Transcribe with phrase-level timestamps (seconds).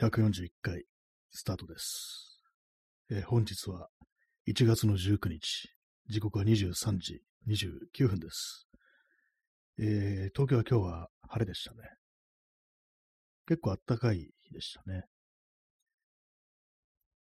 [0.00, 0.84] 141回
[1.30, 2.40] スタートです。
[3.10, 3.88] えー本日は
[4.48, 5.68] 1月の19日、
[6.08, 8.66] 時刻は23時29分です。
[9.78, 11.78] えー東京は今日は晴れでしたね。
[13.46, 15.04] 結構暖かい日でしたね。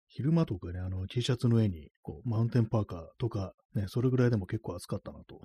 [0.09, 5.39] 昼間とかね、あの T シャツの上にこうマウンテンパーカーとか、ね、それぐらいでも結構暑かったなと。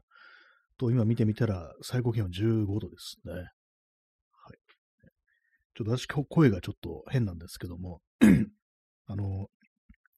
[0.77, 3.32] と、今見てみたら最高気温15度ですね。
[5.82, 8.00] ょっと私、声がちょっと変なんですけども、
[9.07, 9.48] あの、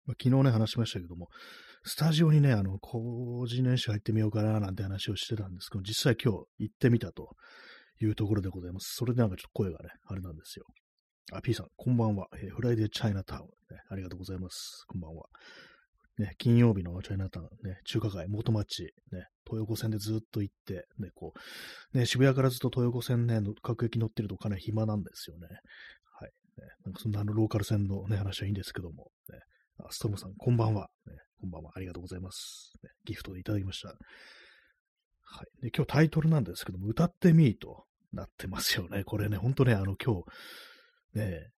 [0.07, 1.29] まあ、昨日ね、話しましたけども、
[1.85, 7.37] スタジオにね、あの、工事年始入ってみようかな、なんて話をしてたんですけど、実際今日行ってみたと
[8.01, 8.95] いうところでございます。
[8.97, 10.65] それでなんかちょっと声がね、あれなんですよ。
[11.33, 12.29] あ、P さん、こんばんは。
[12.35, 13.49] えーフライデーチャイナタウン、ね。
[13.89, 14.85] ありがとうございます。
[14.87, 15.27] こんばんは。
[16.19, 21.33] ね、金曜日のチャイナタウン、ね、中華街、元町、ね、東横線でずっと行って、ね、こ
[21.95, 25.49] う、ね、渋谷からずっと東横線ね、各駅乗ってるとかなり暇なんですよね。
[26.19, 26.31] はい。
[26.59, 29.41] ね、なんかそんなあのローカル線のね、話はいいんですけども、ね、
[29.81, 31.15] あストロムさん、こんばんは、ね。
[31.41, 31.73] こんばんは。
[31.75, 32.73] ありがとうございます。
[32.83, 33.89] ね、ギフトでいただきました。
[33.89, 33.95] は
[35.59, 35.63] い。
[35.63, 39.03] で、今日タイトルなんですけども、歌ってみーとなってますよね。
[39.05, 40.23] これね、ほんとね、あの今
[41.15, 41.51] 日、ね、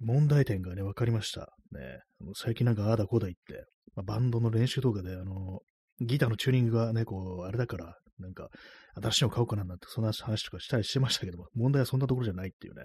[0.00, 1.52] 問題点がね、分かりました。
[1.72, 2.00] ね、
[2.34, 5.60] 最近なんかああだこうだ言って、まあ、バンドの練習動画で、あの、
[6.00, 8.48] ギターのチューニングがね、こう、あれだから、なんか、
[8.94, 12.84] 新しいの買おうかななんて、そんな話とかしたりしてましたけども、問題はそんなところじゃないっていうね。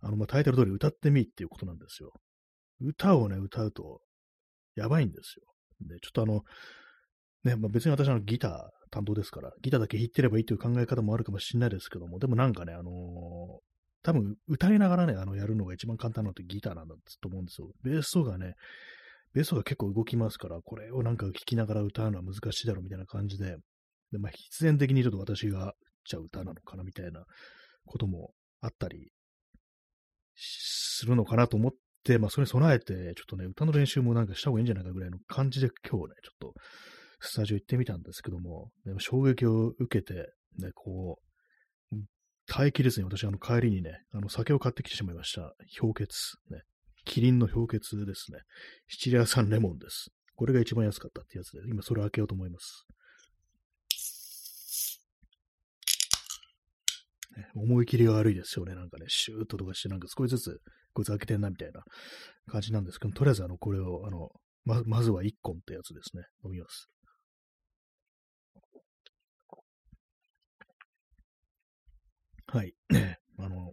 [0.00, 2.12] あの、まあ、タイトル通り歌ってみっていうことなんですよ。
[2.80, 4.00] 歌をね、歌うと、
[4.74, 5.44] やばいんですよ。
[5.88, 6.42] で、ちょっとあの、
[7.44, 8.52] ね、まあ、別に私はギター
[8.90, 13.75] 担当ですから、ギターだけ弾いてればいいという考え方もあるかもしれないですけども、でもなんかね、あのー
[14.06, 17.72] 多分歌いながらね、あの、やるのが一番簡単なのってギターなんだと思うんですよ。
[17.82, 18.54] ベースとかね、
[19.34, 23.56] ベースとか結構動きますから、これをなんか弾きながら歌うのは難しいだろうみたいな感じで、
[24.12, 25.74] で、まあ、必然的にちょっと私が、
[26.08, 27.24] じゃあ歌なのかなみたいな
[27.84, 29.10] こともあったり
[30.36, 31.72] するのかなと思っ
[32.04, 36.54] て、まあ、それに備えて、ちょっとね、歌の練習もなんかした方がいいんじゃないかぐらいの感じで今日ね、ちょっと、
[37.18, 41.25] スタジオ行ってみたんですけども、ね、衝撃を受けて、ね、こう、
[42.48, 45.54] 耐えきれずに私、あの、帰りにね、あの、酒を買ってきてしまいました。
[45.80, 46.36] 氷結。
[46.50, 46.62] ね。
[47.04, 48.38] キリンの氷結ですね。
[48.88, 50.10] シチリア産レモンです。
[50.36, 52.86] これが一番安かったってやつで、今それを開けようと思います。
[57.36, 58.74] ね思い切りが悪いですよね。
[58.74, 60.60] なんかね、シューッととかして、なんか少しずつ、
[60.92, 61.82] こいつ開けてんなみたいな
[62.50, 64.30] 感じなんですけど、とりあえずあの、これを、あの、
[64.64, 66.24] ま、まずは1本ってやつですね。
[66.44, 66.88] 飲みます。
[72.46, 72.74] はい。
[73.38, 73.72] あの、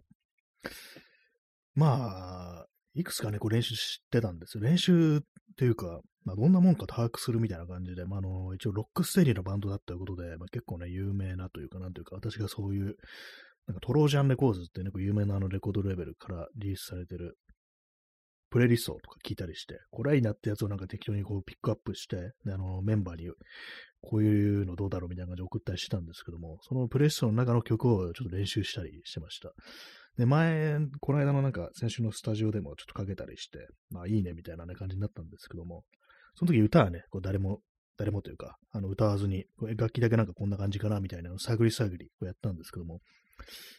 [1.74, 4.62] まあ、いくつかね、こう練習してたんですよ。
[4.62, 5.20] 練習っ
[5.56, 12.96] ていうか、まあ、どんなもんか把握するみたいな感じで、まあ、あの、一応、ロックステディのバンドだったことで、まあ、結構ね、有名なというか、なんというか、私がそういう、
[13.66, 17.38] なんかトロージャンレコーズってね、こう有名なあのレコードレーベルからリリースされてる、
[18.50, 23.30] プレイリストとか聞いたりして、これはいいなってやつをなんか適当にこうピックアップして、あの、メンバーに、
[24.04, 29.50] こういうのどうだろうみたいな感じで送ったりしてたんですけども、そのプレイリストの中の曲をちょっと練習したりしてました。
[30.18, 35.82] で、前、この間のなんか先週のスタジオでもちょっとかけたりして、まあいいねみたいな、ね、感じになったんですけども、
[36.36, 37.60] その時歌はね、こう誰も、
[37.96, 39.44] 誰もというか、あの歌わずに、
[39.76, 43.00] 楽器だけなんかこんな感じかなみたいなのを探り探りこうやったんですけども、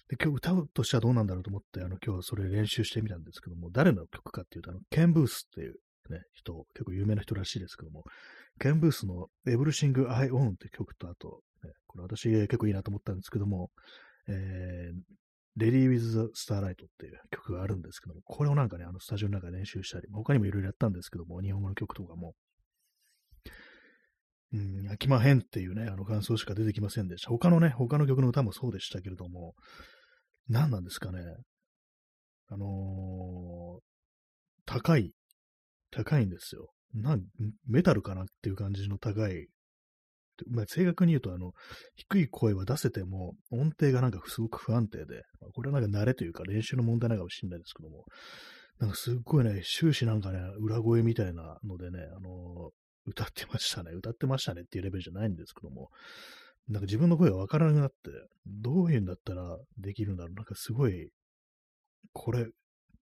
[0.10, 5.76] で、今日歌うとしてはどうなんだろうと思って、あの今日それ練習してみたんですけども、誰の曲かっていうと、あの、ケン・ブースっていう
[6.10, 8.04] ね、人、結構有名な人らしいですけども、
[8.60, 13.70] ケン・ブースの Everything I Own って曲と、あと、ね、これ私結構いいなと思ったんですけども、
[14.28, 15.16] えー、
[15.58, 22.34] Lady with the Starlight っていう曲があるんですけども、これをなんかね、あのスタジオの中で練習したり、他にもいろいろやったんですけども、日本語の曲とかも、
[24.54, 27.30] うん、飽きまへんっていうね、あの感想しか出てきませんでした。
[27.30, 29.54] 他のね、他の曲の歌もそうでしたけれども、
[30.48, 31.20] 何なんですかね。
[32.48, 33.82] あのー、
[34.66, 35.14] 高い、
[35.92, 36.70] 高いんですよ。
[36.96, 37.24] なん、
[37.68, 39.48] メタルかなっていう感じの高い。
[40.50, 41.54] まあ、正確に言うと、あの、
[41.96, 48.04] 低い声は出せても、音程がなんかすごく不安定で、まあこれはなんか慣れというか練習の問題なのかもしれないですけども、
[48.80, 52.72] なんかすっごいね、終始なんかね、裏声みたいなのでね、あの
[53.06, 55.90] 歌ってましたね、歌ってましたねっていうレベルじゃないんですけども、
[56.68, 57.96] なんか自分の声がわからなくなって、
[58.46, 60.36] どういうんだったらできるんだろう。
[60.36, 61.10] なんかすごい、
[62.12, 62.48] これ、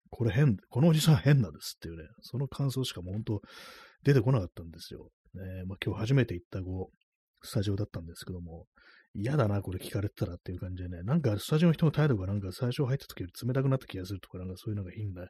[0.09, 3.41] これ変、このおじさん変なんですっていうね、その感想しかもう本当
[4.03, 5.09] 出てこなかったんですよ。
[5.33, 8.65] ねまあ、今日初めて行ったこう、スタジオだったんですけども、
[9.13, 15.27] 嫌だな、これ聞かれてたらっていう感じでね、なんかスタジオの人の態度がなんか最初入った時より冷たくなった気がするとか、なんかそういうなんか変な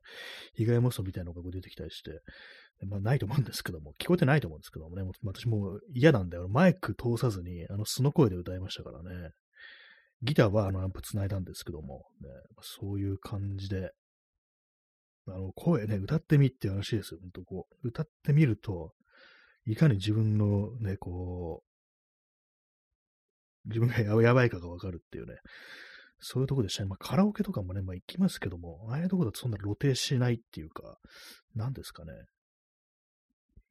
[0.55, 2.19] 被害妄想みたいなのがこう出てきたりして、
[2.85, 6.47] まあないと思うんですけども、聞こえてないと思うんですけどもね、も私もう嫌なんだよ。
[6.49, 9.31] マイク通さずに、あの素の声で歌いましたからね。
[10.23, 12.29] ギターはあのアンプ繋いだんですけども、ね、
[12.61, 13.91] そういう感じで、
[15.27, 17.19] あの、声ね、歌ってみっていう話ですよ。
[17.21, 18.93] ほんとこう、歌ってみると、
[19.65, 21.63] いかに自分のね、こ
[23.65, 25.35] う、自分がやばいかがわかるっていうね、
[26.19, 26.89] そういうとこでしたね。
[26.89, 30.97] まあ、カラオケとかもね、まあ、行きますけども、ああいうとこだとそんな露呈しないっていうか、
[31.55, 32.13] 何ですかね。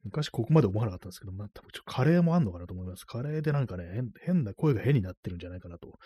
[0.03, 3.05] 昔ここまで思わなかったんですけど、まあ、多分ちょカレーもあんのかなと思います。
[3.05, 5.97] カレーでなんかね、変な声が変になってるんじゃないかなと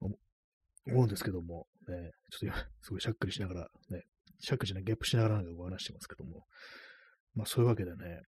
[0.00, 0.16] 思
[1.02, 4.04] うんですけども、ね、ちょっと今、すごいしゃっくりしながら、ね、
[4.44, 6.44] しゃない、ゲップしながらなんかお話してますけども、
[7.34, 8.22] まあそういうわけでね、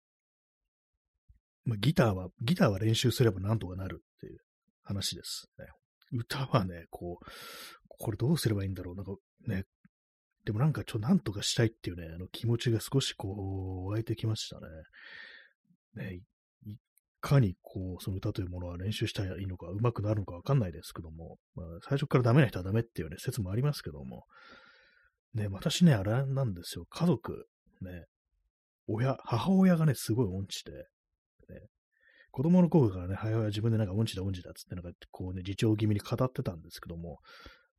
[1.65, 4.39] まあ、ギターは、ギターは練習すればなんとかなるっていう
[4.83, 5.67] 話です、ね。
[6.13, 7.25] 歌はね、こう、
[7.89, 8.97] これどうすればいいんだろう。
[8.97, 9.13] なんか
[9.47, 9.65] ね、
[10.45, 14.67] でもなんかちょ、なんとかしたいっていうね、あの気持ちが少しこう、湧いてきましたね。
[15.95, 16.23] ね、い
[17.21, 24.25] かにこう、その歌というものは練習したらいいのか、上手くなるのかわかんないですけども、まあ、最初からダメな人はダメっていうね、説もありますけども、
[25.35, 27.47] ね、私ね、あれなんですよ、家族、
[27.81, 28.05] ね、
[28.87, 31.67] 親、母親がね、すごい音痴で、ね、
[32.31, 37.19] 子供の頃からね、母親は自分でなんか音痴だ音痴だっつって、なんかこうね、自重気味に語ってたんですけども、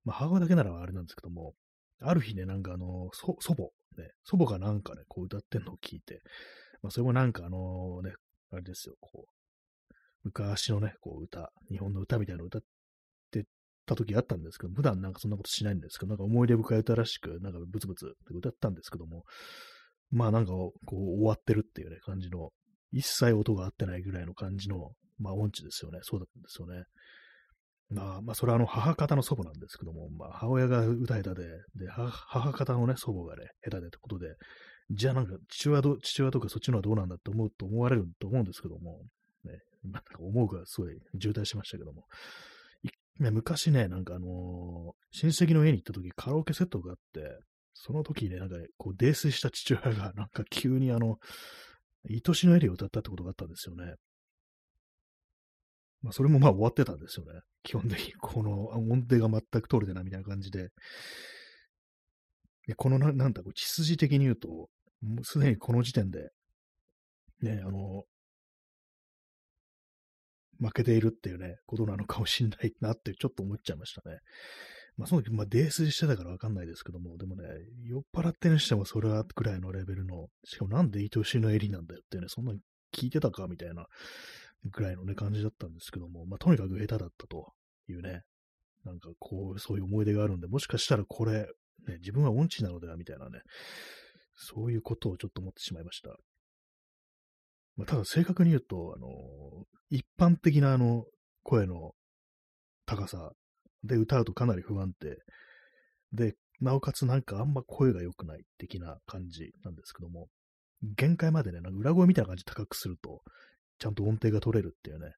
[0.03, 1.53] まあ母親だけならあれなんですけども、
[2.01, 3.63] ある日ね、なんかあの、祖母、
[4.01, 6.21] ね、祖母がなんかね、こう歌ってんのを聞いて、
[6.81, 8.13] まあそれもなんかあのね、
[8.51, 12.61] あれですよ、こう、昔のね、こう歌、日本の歌みたいなの歌っ
[13.85, 19.23] た時あったんですけど、普段なんかそんなことしないんですけど、なんか思い出深い歌らしく、なんかブツブツって歌ったんですけども、
[20.11, 22.51] まあなんかこう終わってるっていうね、感じの
[22.91, 25.99] 一切音が合ってないぐらいの感じの、まあ音痴ですよね。
[26.03, 26.83] そうだったんですよね。
[27.89, 34.35] まあ、まあ、それはあの母方の祖母なんですけども、まあ、母親が歌下手で、で、母方のね、祖母がね、下手でってことで、
[34.89, 39.01] じゃあなんか、父親ど、父親とかそっちのはどうなんだって思うと思われると思うんですけども、
[39.43, 42.03] ね、なんか思うがすごい渋滞しましたけども、
[43.19, 47.39] ね昔ね、なんかあのー、親戚の家に行った時カラオケセットがあって、
[47.73, 51.17] その時ね、なんかこう泥酔した父親がなんか急にあの、
[52.09, 53.95] 愛しのエリを歌ったってことがあったんですよね。
[56.01, 57.39] まあ、それもまあ終わってたんですよね。
[57.63, 60.69] 基本的に、この音程が全く取れてないみたいな感じで。
[62.67, 64.69] でこのな、なんだ、血筋的に言うと、
[65.01, 66.29] もうすでにこの時点で、
[67.41, 68.03] ね、あの、
[70.59, 74.19] 負けているっていうね、ことなのかもしんないなってちょっと思っちゃいましたね。
[74.97, 77.47] まあ、その時、まあ、泥酔してたからわかんないですけども、でもね、
[77.83, 82.59] 酔っ払ってにしてもそれはくらいのレベルの、しかもなんで愛しの襟なんだよってね、そんなに
[82.93, 83.87] 聞いてたかみたいな
[84.69, 87.53] ぐらいのね、感じだったんですけども、まあ、とにかく下手だったと
[87.89, 88.21] いうね、
[88.85, 91.47] なんかこう、そういう思い出があるんで、もしかしたらこれ、
[91.87, 93.41] ね、自分は音痴なのではみたいなね、
[94.35, 96.15] そういうことをちょっと思ってしまいました。
[97.75, 99.07] まあ、ただ正確に言うと、あの、
[99.89, 101.05] 一般的なあの、
[101.43, 101.91] 声の
[102.85, 103.31] 高さ
[103.83, 105.17] で歌うとかなり不安定。
[106.11, 110.27] で、なおかつなんかあんま声が良くない的な感じなんですけども、
[110.95, 113.21] 限界までね、なんか裏声みたいな感じ高くすると、
[113.79, 115.13] ちゃんと音程が取れるっていうね、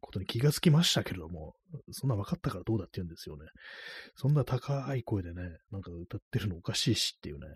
[0.00, 1.54] ことに気がつきましたけれども、
[1.92, 3.46] そんな分かったからどうだって言うんですよね。
[4.16, 7.46] そんな高い声でね、なんか歌ってるのおかしいしっていうね、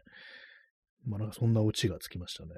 [1.05, 2.51] まあなんかそんなオチがつきましたね。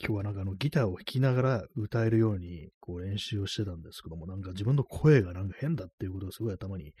[0.00, 6.92] 今日はなんかあのギターを弾きながら歌えるようにこう練習をしてたんですけども、なんか自分の声がなんか変だっていうことがすごい頭に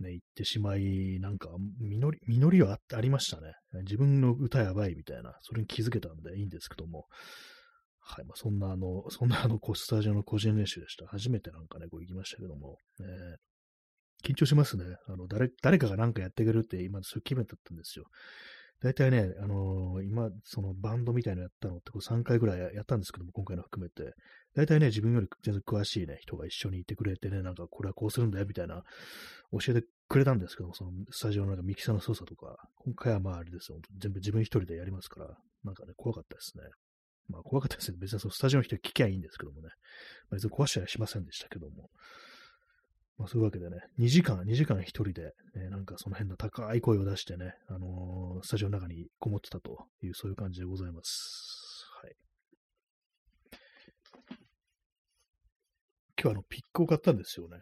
[0.00, 1.48] ね、言ってしまい、なんか、
[1.80, 3.54] 実り、実りはありましたね。
[3.82, 7.06] 自分の歌やばいみたいな、それに気づけたんでいいんですけども、
[8.00, 11.06] はい、まあ、そんなあの、そんなあの、スタジオの個人練習でした。
[11.06, 13.06] 初めてなんかね、こう行きましたけども、ね、
[14.24, 14.84] 緊張しますね。
[15.08, 18.04] あの、誰、誰かがなんかやってくれるって今、そういう気分だったんですよ。
[18.82, 24.14] 大体ね、あのー、今、そのバンドみたいなのやったのってこう3回ぐらいやったんですけども、今回の含めて。
[24.54, 28.82] 大体ね、自分より全然詳しいね、人が一緒にいてくれてね、なんかこれはこうするんだよ、みたいな、
[29.52, 36.64] 教えてくれたんですけども、そのスタジオのなんかミキサーの操作とか、今回はまああれですよ、全部自分一人でやりますから、なんかね、怖かったですね。
[37.28, 37.98] まあ怖かったですね。
[38.00, 39.68] 別にそのスタジオの人聞きゃいいんですけどもね。
[40.30, 41.90] 別に壊しちゃしませんでしたけども。
[43.18, 51.86] まあそういうわけでね、2時間、2時間一人で、ね、なんかその辺の高い声を出してね、あのー、スタジオの中にこもってたという、そういう感じでございます。
[52.02, 52.16] はい。
[56.18, 57.58] 今日はあの、ピックを買ったんですよね。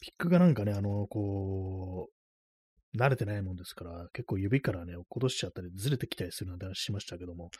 [0.00, 7.50] ピックがなんかね、あのー、こう、慣れてないもんですから、結構指からね、落っことしちゃったり、ずれてきたりするなんて話しましたけども、やっ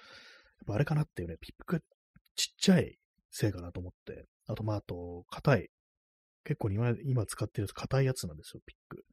[0.67, 1.81] ぱあれかなっていうね、ピックが
[2.35, 2.99] ちっちゃい
[3.31, 5.69] せいかなと思って、あと、まあ、あと、硬い
[6.45, 9.05] 結構今、今使ってる硬いやつなんですよ、ピック。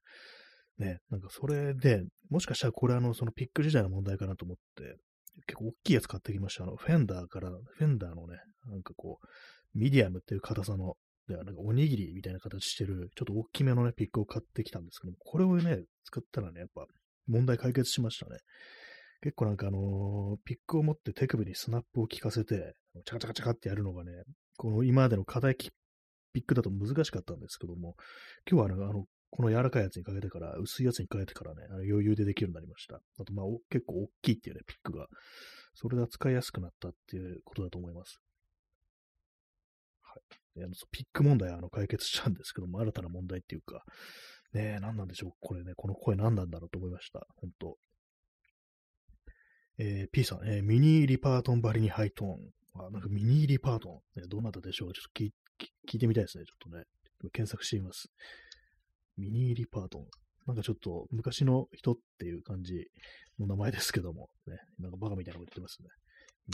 [0.80, 4.96] ね、なんかそれで、もしかしたらこれあの、そのピック自体の問題かなと思って、
[5.46, 6.64] 結構大きいやつ買ってきました。
[6.64, 10.96] あの、フェンダーから、フェンダーのね、なんかこう、ミディアムっていう硬さの、
[11.28, 16.86] ではなんかおにぎりみたいな形してる、ちょっと大きめのね、ピックを買ってきたんですけども、これをね、使ったらね、やっぱ
[17.28, 18.40] 問題解決しましたね。
[19.22, 22.74] 結構なんかあのー、ピックを持って手首にスナップを効かせて、
[23.06, 24.12] チャカチャカチャカってやるのがね、
[24.58, 25.56] この今までの課題
[26.34, 27.96] ピックだと難しかったんですけども、
[28.50, 32.96] 今日はあの、この柔らかいやつにかけてから、薄いやつに変えてからね、余裕でできるようになりました。
[33.20, 35.08] あと、まあ、結構大きいっていうね、ピックが。
[35.76, 38.20] それが使いやすくなったっていうことだと思います。
[40.02, 40.16] は
[40.58, 40.64] い。
[40.64, 43.84] あのピック問題はあの解決したんですけども、新たな問題っていうか、
[44.52, 45.32] ねえ、何なんでしょう？
[45.40, 47.28] これね、この声何なんだろうと思いました。
[47.38, 47.78] 本当
[49.78, 52.84] えー、P さん、えー、ミニリパートンバリにハイトーン。
[52.84, 54.94] あ、なんかミニリパートン、ね、どなたでしょう？
[54.94, 55.34] ちょっと聞い
[55.88, 56.46] 聞いてみたいですね。
[56.46, 56.84] ちょっとね。
[57.34, 58.10] 検索してみます。
[59.18, 60.06] ミニーリパートン。
[60.48, 62.88] なんかちょっと昔の人っていう感じ
[63.40, 64.58] の名前ですけども、ね。
[64.80, 65.90] なんかバカみたいなこと言ってますね。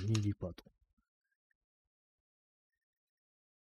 [0.01, 0.63] ミニーリパート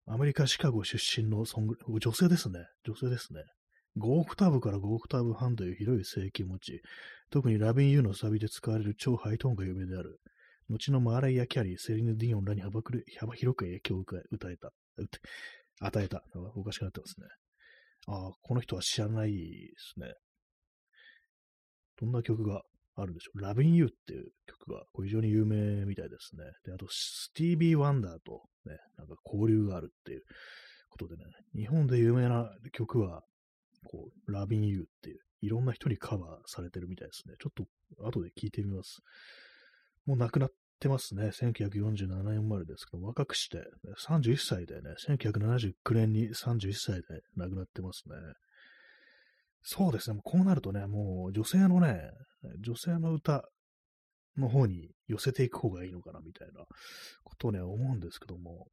[0.07, 0.13] ン。
[0.13, 2.59] アメリカ・シカゴ出身のソング、女性ですね。
[2.83, 3.41] 女性ですね。
[3.97, 6.81] 5オクターブから5オクターブ半という広い声域を持ち、
[7.29, 10.19] 特に Lovin' You のサビで使われる超ハイトーンが有名である。
[10.69, 14.73] 後のマーライア・キャリー、セリーヌ・ディオンらに幅広く影響を歌えた、
[15.79, 16.23] 与えた。
[16.55, 17.27] おかしくなってますね。
[18.07, 19.37] ああ、この人は知らないで
[19.77, 20.13] すね。
[21.99, 22.61] どんな曲が
[22.95, 23.41] あるんでしょう？
[23.41, 26.43] Lovin' You っていう曲が非常に有名みたいですね。
[26.65, 30.21] で、あと、スティービー・ワンダーとね、なんか交流があるっていう
[30.89, 31.23] ことでね、
[31.55, 33.23] 日本で有名な曲は、
[33.85, 37.35] こう、 Lovin' You っていう、いろんな人にカバーされてるみたいですね。
[37.41, 37.65] ちょっと
[38.05, 39.01] 後で聞いてみます。
[40.05, 40.49] もう亡くなっ
[40.83, 41.29] てますね。
[41.29, 43.63] 1947年生まれですけど、若くして、
[44.05, 48.15] 31歳でね、1979年に31歳で亡くなってますね。
[49.61, 52.11] そうですね、こうなるとね、もう女性のね、
[52.59, 53.43] 女性の歌
[54.37, 56.65] の方に寄せていく方がいいのかな、みたいな
[57.23, 58.67] ことをね、思うんですけども、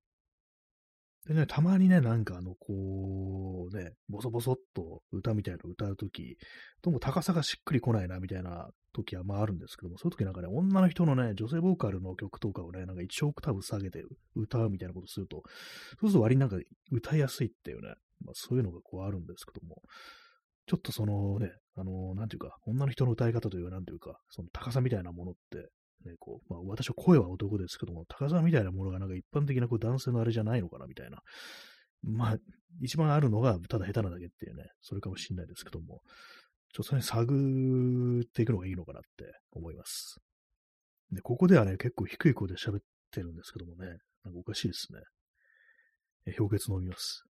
[1.26, 6.38] でね、たまにね、なんかあの、こう、ね、ボソボソっと歌みたいなのを歌うとき、
[6.82, 14.02] どうも高さがしっくりこないな、みたいな時はまああるんですけども、そういう時なんかね、女の人のね、女性ボーカルの曲とかをね、なんか1オクターブ下げて
[14.34, 15.42] 歌うみたいなことすると、
[16.00, 16.56] そうすると割になんか
[16.90, 19.82] 歌いやすいっていうね、まあそういうのがこうあるんですけども、
[20.66, 25.68] ちょっとそのね、あの、なんていうか、女の人の歌い方というか、なんていうか、その高さみたいなものって、
[26.04, 31.22] ね、こう、まあ私は声は男ですけども、高さみたいなものがなんか一般的なこう男性のあれじゃないのかなみたいな。
[32.02, 32.36] まあ、
[32.80, 36.00] 一番あるのがただ下手なだけっていうね、それかもしれないですけども、
[36.72, 40.18] ちょっとそれ探っていくのがいいのかなって思います。
[41.12, 42.80] で、ここではね、結構低い声で喋っ
[43.10, 43.86] てるんですけどもね、
[44.24, 45.00] なんかおかしいですね。
[46.26, 47.24] え氷結飲みます。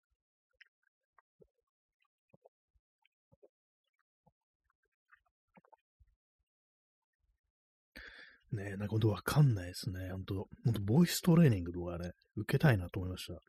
[8.51, 10.12] ねえなんか本当わかんないですね。
[10.12, 13.39] 本当本当ボイストレーニングとかね、受けたいなと思いました。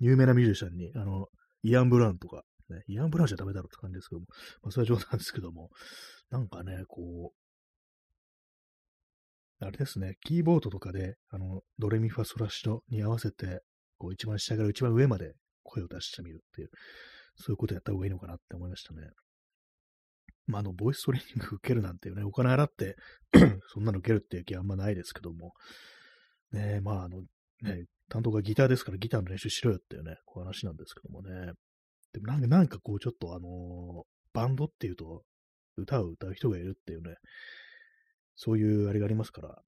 [0.00, 1.26] 有名なミュージシャンに、あの、
[1.62, 4.26] イアン・ブラウンとか、ね、イアン・ブラウンじゃダメだろうって感じですけども、
[4.62, 5.70] まあ、それは冗談ですけども、
[6.30, 7.34] なんかね、こう、
[9.64, 13.62] あれですね、キーボードとかで、あの、ドレミファソラシドに合わせて、
[13.98, 15.32] こう、一番下から一番上まで
[15.64, 16.70] 声を出してみるっていう、
[17.36, 19.00] そういうことやった方がいいのかなって思いましたね。
[20.48, 22.96] まあ、あの、ボイストレーニング受けるなんていうね、お金払って
[23.68, 25.52] そんなの受けるっていう気はあんまないですけども、
[26.52, 27.20] ねまあ、あの、
[27.62, 31.52] ね、担当がギターですからギターの練習しろよっていうね、こう話なんですけどもね。
[32.12, 34.02] でもなんか、なんかこう、ちょっとあのー、
[34.32, 35.22] バンドっていうと、
[35.76, 37.16] 歌を歌う人がいるっていうね、
[38.34, 39.62] そういうあれがありますから、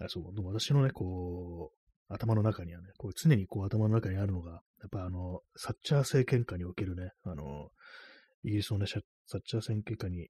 [0.00, 7.68] あそう、私のね、こう、頭の中にはね、こう常にこう頭の中にあるのが、やっぱあの、サッチャー政権下におけるね、あの、
[8.44, 8.86] イギリスのね、
[9.32, 10.28] サッチャー政権下に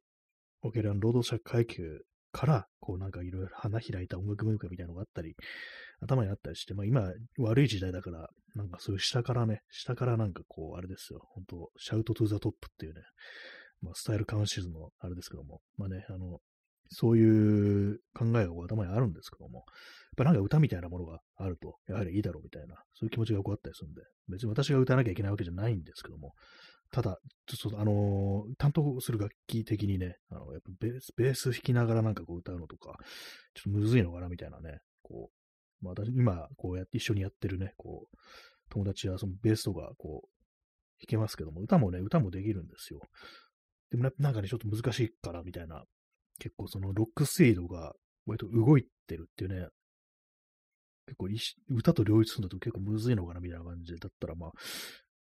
[0.62, 5.34] おけるあの労働者階級から、こうなんかいろいろ花開いた音楽文化みたいなのがあったり、
[6.00, 13.00] 頭にあったりして、まあ今悪い時代だから、なんかそういう下からね、下からなんかこう、あれですよ、本当 Shout to the Top っていうね、
[13.82, 16.38] まあスタイルカウンシルのあれですけども、まあね、あの、
[16.88, 19.64] そういう考えが頭にあるんですけども、やっ
[20.16, 26.34] ぱなんか歌みたいなものがあると、やはりいいだろうみたいな、そういう気持ちがこうあったりするんで、別に私が歌わなきゃいけないわけじゃないんですけども、
[26.92, 32.98] ただ、ちょっとあのー、担当する楽器的にね、あの、やっぱベース、ベース弾きながらなんかこう歌うのとか、
[33.54, 35.30] ちょっとむずいのかなみたいなね、こ
[35.82, 38.16] う、まあ、今、こうやって一緒にやってるね、こう、
[38.68, 40.28] 友達はそのベースとか、こう、
[41.00, 43.00] 弾けますけども、歌もね、歌もできるんですよ。
[43.90, 45.84] でもなんかね、ちょっと難しいからみたいな、
[46.38, 47.94] 結構そのロックスイードが
[48.26, 49.66] 割と動いてるっていうね、
[51.06, 51.28] 結構
[51.70, 54.50] 歌と両立するんだと結構むずいのかなみたいな感じだったら、まあ、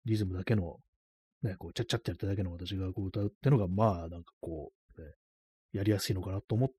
[0.07, 0.79] リズムだけの
[1.43, 5.09] ね、こう、ちゃっちゃってやっただけの私がこう歌うってのが、まあ、なんかこう、ね、
[5.73, 6.71] やりやすいのかなと思っ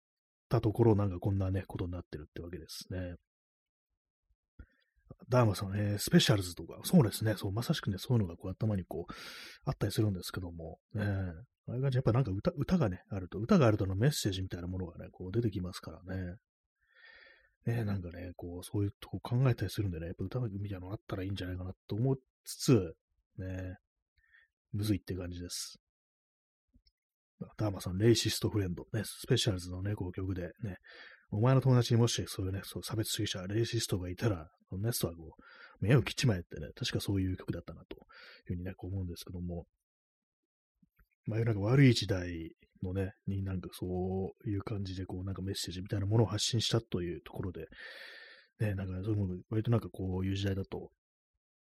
[0.49, 3.15] たところ、なんかこんなね、ことになってるってわけですね。
[5.29, 9.13] ダーマさん、えー、スペシャルズとか、そうですね、そう、まさしくね、そういうのがこう頭にこう、
[9.65, 11.03] あったりするんですけども、ね、
[11.67, 16.35] ああいう感じ、やっぱなんか歌、歌がね、あると、歌があるとのメッセージみたいなものがね、こう出てきますからね。
[17.65, 22.95] ね、なんかね、こう、そういうとこ考えたりするんでね、やっぱ歌みたいなのあったらいいんじゃないかなと思いつつ、
[23.37, 23.77] ね、
[24.73, 25.79] むずいって感じです。
[27.57, 30.77] ダーマさん、レイシストフレンド、ね、スペシャルズのね、こう曲でね、
[31.31, 38.03] お前の友達にもしそういうね、そう差別主義者、レイシストがいたら、そのネストはこう、目を切っちまえってね、確かそういう曲だったなという
[38.45, 39.65] ふうにね、こう思うんですけども、
[41.25, 42.51] まあ、なんか悪い時代
[42.83, 47.67] のね、になんかそういう感じで、こう、なんかメッセージみたいなものを発信したというところで、
[48.59, 50.89] ね、なんか、そういうの割となんかこういう時代だと、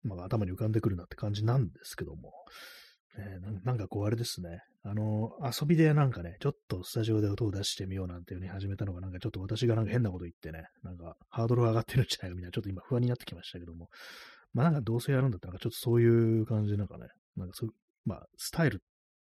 [0.02, 2.32] まあ、頭に浮かんでくるなって感じなんですけども、
[3.18, 13.88] ね、なんかこうあれですね、あの、遊びでなんかね、ちょっとスタジオで音を出してみようなんていう風に始めたのが、なんかちょっと私がなんか変なこと言ってね、なんかハードル上がってるんじゃないかみたいな、ちょっと今不安になってきましたけども、
[14.54, 17.74] まあなんかどうせやるんだったら、ちょっとそういう感じでなんかね、なんかそういう、
[18.04, 18.80] まあスタイル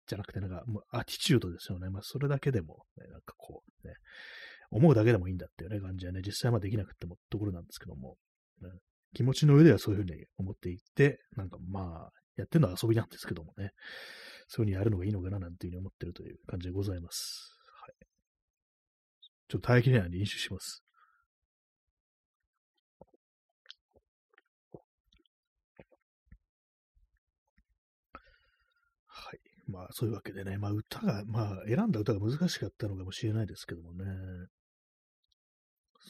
[0.07, 1.91] じゃなくて、なんかもうアティチュードですよね。
[1.91, 3.95] まあそれだけでも、ね、なんかこう、ね、
[4.71, 8.17] 思うだけでもいいんだっていうね、感じはね、実際はできなくてもところなんですけども、
[8.63, 8.71] ね、
[9.15, 13.73] 気持ちの上ではそういうふうに思っていって、なんかまあ、やってるのは遊びなんですけどもね、
[14.49, 17.55] そういうふうにやるのがいいのかななんていうふうに思ってるという感じでございます。
[17.81, 17.93] はい。
[19.49, 20.83] ちょっと耐えきれないので飲酒します。
[29.07, 29.41] はい。
[29.67, 34.05] まあ、そういうわけでね、まあ、歌が、まあ、選んだ歌が難しかったのかもしれないですけどもね。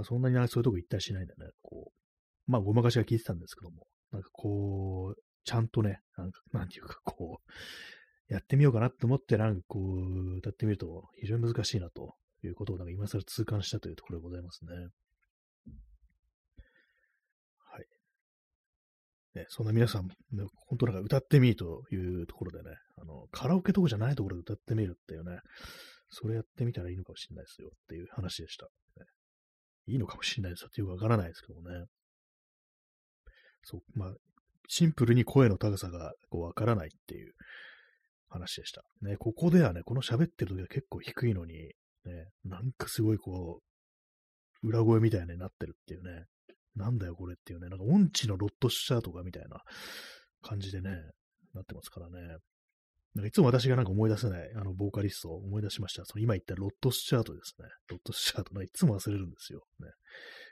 [0.03, 14.73] そんなにそういうとこ行ったりしないんでね、こう、まあごまかしは聞いてたんですけども、なんかこう、ちゃんとね、なんか、なんていうか、こう、やってみようかなって思って、なんかこう、歌ってみると非常に難しいなということを、なんか今更痛感したというところでございますね。
[17.59, 17.87] はい。
[19.35, 20.09] ね、そんな皆さん、
[20.67, 25.39] 本当なんか歌ってみるというところでね、あの、カラオケとかじゃないところで歌ってみるっていうね、
[26.09, 28.67] それやってみたらいいのかもしれないですよっていう話でした。
[28.67, 28.71] ね、
[29.87, 31.85] いいのかもしれないですよっていうわからないですけどもね。
[33.65, 34.15] そう、まあ、
[34.69, 37.33] シンプルに声の高さがこうわからないっていう
[38.29, 38.83] 話でした。
[39.03, 41.55] ね、ここではね、この喋ってる時は結構低いのに、
[42.05, 43.61] ね、なんかすごいこ
[44.63, 46.25] う、裏声みたいになってるっていうね、
[46.75, 49.61] なんだよこれっていうね、なんか音痴のロットシャーとかみたいな
[50.43, 50.91] 感じでね、
[51.55, 52.37] なってますからね。
[53.15, 56.05] なんかいつも私がなんか思い出せない、あの、ボーカリストを思い出しました。
[56.05, 57.69] その今言ったロットスチャートですね。
[57.89, 59.63] ロットスチャート、ないつも忘れるんですよ。
[59.81, 59.87] ね。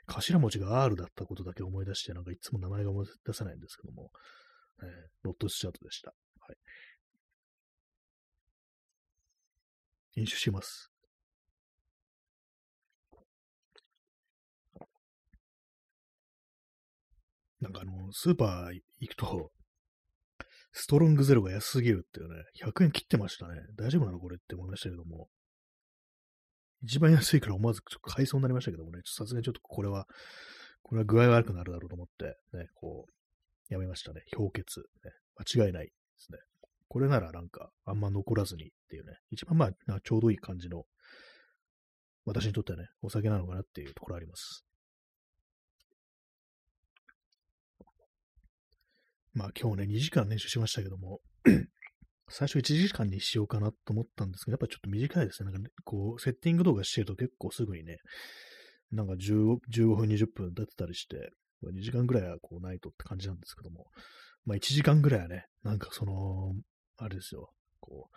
[0.07, 4.11] 頭文字が R だったことだけ思い出して、なんかいつも名前が思い出せないんですけども、
[4.81, 4.89] えー、
[5.23, 6.13] ロットスチャートでした。
[6.39, 6.57] はい。
[10.15, 10.89] 飲酒します。
[17.59, 19.52] なんかあの、スーパー行くと、
[20.73, 23.61] ストロングゼロが安すぎるっていうね、100円切ってましたね。
[23.77, 25.29] 大丈夫なのこれって思いましたけども。
[26.83, 30.05] 一番安いから思わずちょっと買いそうになりましたけどもね、さすがにちょっとこれは、
[30.81, 34.23] これは具合悪くなるだろうと思って、ね、こう、やめましたね。
[34.35, 35.11] 氷結、ね。
[35.37, 36.39] 間違いないですね。
[36.89, 40.85] これならなんか、あんま残らずにっていうね、一番まあ、ちょうどいい感じの、
[42.25, 44.65] 私にとってはね、お酒なのかなっていうところあります。
[49.33, 51.19] まあ今日ね、2時間練習しましたけども
[52.29, 55.51] 最初1時間にしようかなと思ったんですけど、やっぱちょっと短いですね。
[55.51, 57.97] なんかね、こう、セッティング動画してると結構すぐにね、
[58.91, 59.57] なんか15
[59.95, 61.31] 分、20分経ってたりして、
[61.63, 63.87] 2時間ぐらいはこうないとって感じなんですけども、
[64.45, 66.53] まあ1時間ぐらいはね、なんかその、
[66.97, 68.09] あれですよ、こ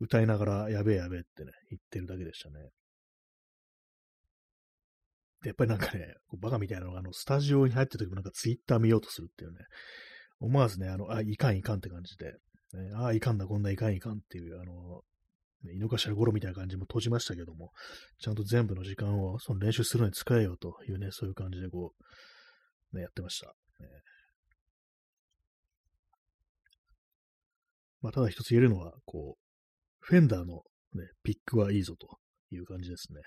[0.00, 2.70] う、歌いながらやべえやべえってね、言ってるだけでしたね。
[5.42, 9.58] で、やっぱりなんかね、バカみたいなのが、あの、スタジオに入った時もなんかツイッター見ようとするっていうね、
[10.40, 12.32] 思わずね、あの、あ、いかんいかんって感じで、
[12.74, 15.02] ね、ああ、いかんだ、こんないかんいかんっていう、あの、
[15.64, 17.72] ね、井の頭頃みたいな感じも閉じましたけども、
[18.20, 21.94] ちゃんと全部の時間をその練習するのに使えようというね、そういう感じでこ
[22.92, 23.46] う、ね、やってました。
[23.46, 23.52] ね、
[28.00, 29.42] まあ、ただ一つ言えるのは、こう、
[30.00, 30.62] フェンダーの、
[30.94, 32.18] ね、ピックはいいぞと
[32.50, 33.20] いう感じですね。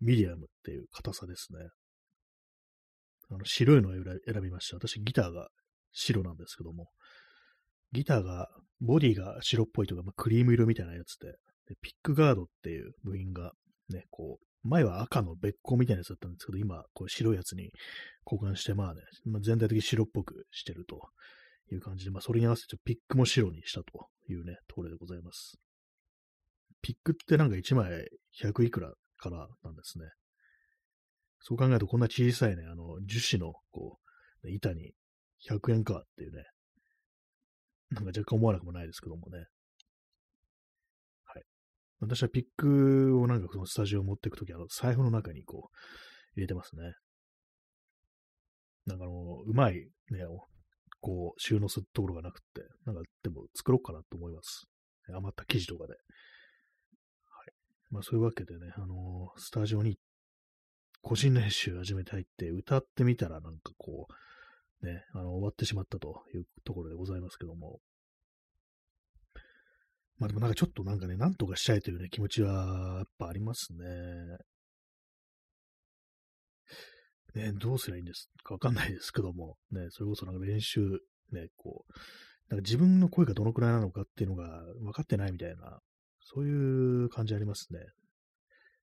[0.00, 1.58] ミディアムっていう硬さですね。
[3.30, 4.76] あの白いのを選びました。
[4.76, 5.48] 私ギターが
[5.92, 6.88] 白なんですけども、
[7.92, 8.48] ギターが、
[8.80, 11.28] ボディが白っぽいとか、まあ、クリーム色みたいなやつで、
[11.68, 13.52] でピックガードっていう部品が
[13.88, 17.70] ね、こう、前は赤の別光みたいなやつだったんですけど、今、こう白いやつに
[18.30, 21.00] 交換して、まあね、まあ、全体的に白っぽくしてると
[21.72, 25.56] いう感じで、まあそれに合わせてピックも白にしたというね、ところでございます。
[26.82, 27.90] ピックってなんか1枚
[28.42, 30.04] 100いくらからなんですね。
[31.48, 34.00] そう考えるとこんな小さいね、あの、樹脂の、こ
[34.42, 34.94] う、板に
[35.48, 36.42] 100円かっていうね、
[37.92, 39.38] なんか若干思わなくもないですけどもね。
[41.24, 41.42] はい。
[42.00, 45.76] 私はピックをなんかそのスタジオを持っていくとき、あの、財布の中にこう、
[46.34, 46.82] 入れてますね。
[48.86, 50.24] なんかあの、うまいね、
[51.00, 54.64] こう、収納するところがなくって、なんかでも作ろうかなと思います。
[55.10, 55.92] 余った生地とかで。
[55.92, 56.00] はい。
[57.92, 59.98] まあそういうわけでね、あのー、スタジオに行
[61.06, 64.08] 個人練習始めて入って歌ってみたらなんかこ
[64.82, 67.78] う、ね、あの、終わってしまったというところでございますけども。
[70.18, 73.86] まあでもなんかちょっとなんかね、なんとかしたいというね、気持ちはやっぱありますね。
[77.40, 80.80] ね、どうすりゃいいんですかわかんないですけども、ね、それこそなんか練習、
[81.30, 81.92] ね、こう、
[82.48, 85.78] なんか自分の声がどのくらいなのかっていうのが分かってないみたいな、
[86.20, 87.78] そういう感じありますね。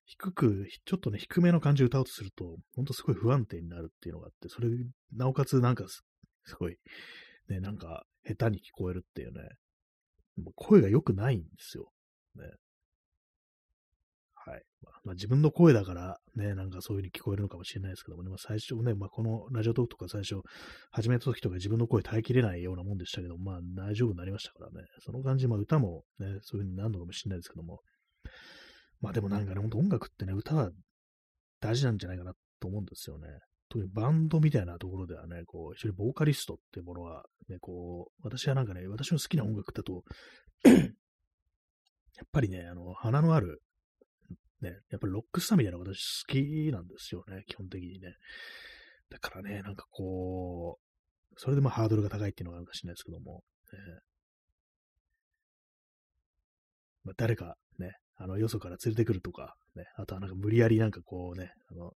[0.06, 4.70] 低く、ちょっとね、低めの感じで歌おうとすると、ほんとすごい不安定になるっていうのがあって、それ、
[5.16, 6.04] なおかつなんかす、
[6.46, 6.78] すごい、
[7.50, 9.50] ね、なんか、下手に聞こえるっていうね、
[10.56, 11.92] 声が良くないんですよ。
[12.36, 12.44] ね。
[14.46, 14.64] はい。
[14.82, 20.42] まあ、まあ、自分の声だからね、なんかそういう風に聞こえるのかもしれないですけどもね、まあ、最初ね、まあ、このラジオトークとか最初
[20.92, 24.88] 始めた時とか自分の声耐えきれないようなもんでしたけど、まあ大丈夫になりましたからね。
[25.00, 27.80] その感じ、まあ歌もね、そういう風になるのかもしれないですけども、
[29.04, 30.72] まあでもなんかね、ほんと音楽ってね、歌は
[31.60, 33.28] 大事なんじゃないかなと思うんですよね。
[33.68, 40.04] 特にバンドみたいなところではね、こう、一緒にボーカリストっていうものは、ね、こう、私はなんかね、私の好きな音楽だと
[40.64, 43.62] やっぱりね、あの、花のある
[44.62, 48.16] ね、やっぱりロックスターみたいなのが私好きなんですよね、基本的にね。
[49.10, 53.80] だからね、なんかこう、それでまあハードルが高いっていうのがあるかもしれないですけども、ね、
[57.04, 57.58] まあ、誰か、
[58.16, 61.94] あの、よそから連れてくるとか、ね、あとはなんか無理やりなんかこうね、あの、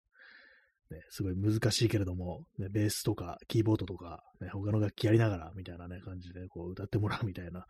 [0.92, 7.66] ね、すごい難しいけれども、ね、ベースとかキーボードとか、ね、他の楽器やりながらみたいなね、感じでこう歌ってもらうみたいな、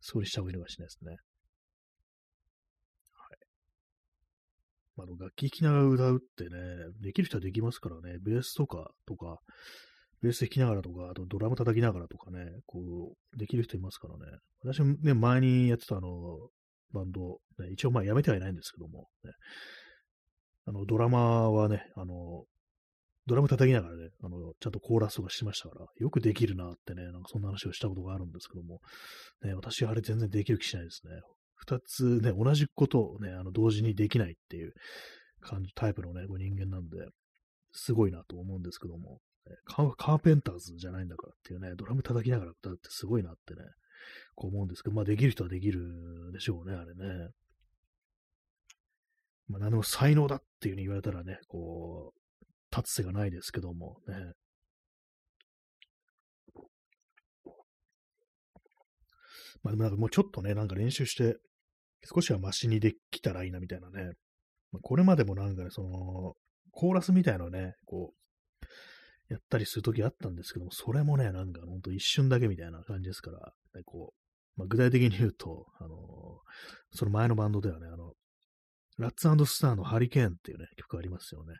[0.00, 1.16] そうにした方がいいのかもしれないですね。
[3.12, 3.38] はい。
[4.96, 6.58] まあの、楽器弾きながら歌うってね、
[7.00, 9.38] できる人はできますからね、ベースとか、とか、
[10.22, 14.38] ベース弾きながらとか、あとドラム叩きながらとかね、こう、できる人いますからね。
[14.62, 16.48] 私もね、前にやってたあの、
[16.92, 19.32] バンド、ね、一応まあやめてはいないんですけども、ね、
[20.66, 22.44] あの、ドラマはね、あの、
[23.26, 28.80] ドラム叩きながらね、あの、ちゃんとコーラスとかしてましたから、よくできるなってね、なんかそんな話をしたことがあるんですけども、
[29.44, 31.12] ね、私あれ全然できる気しないですね。
[31.54, 34.72] 二つね、同じことをね、あの、同時にできないっていう
[35.40, 36.98] 感じ、タイプのね、こう人間なんで、
[37.72, 39.18] すごいなと思うんですけども、
[39.66, 43.62] カーペンターズじゃないんだからっていうね、ドラム叩きながら歌うってすごいなってね、
[44.34, 47.28] こう思うんですけど、まあできる人はできるでしょうね、あれね。
[49.48, 54.14] まあ何でも才能だっていう風に言われたらね、こう、立つ瀬がないですけどもね。
[59.62, 61.36] まあでもなんかもうちょっとね、なんか練習して、
[62.04, 64.12] 少しはマシにできたらいいなみたいなね。
[64.72, 66.34] ま、これまでもなんかね、その、
[66.72, 68.66] コーラスみたいのね、こう、
[69.32, 73.38] やったりするときあったんですけども、それもね、なんかほんと一瞬だけみたいな感じですから、
[73.74, 74.12] ね、こ
[74.56, 78.12] う、まあ、具体的に言うと、あのー、その前のバンドではね、あの、
[78.98, 81.54] ラッツスターのハリケーンっていうね、曲ありますよね。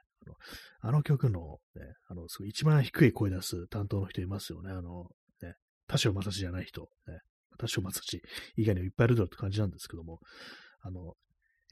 [0.81, 4.71] あの曲の、ね、あの、すごい一番低い声出す担当の人いますよね。
[4.71, 5.07] あの、
[5.43, 5.55] ね、
[5.89, 7.19] 田代正史じゃない人、ね、
[7.59, 8.23] 田代正史
[8.57, 10.21] 以外にもいっぱいいるだろうって感じなんですけども、
[10.83, 11.15] あの、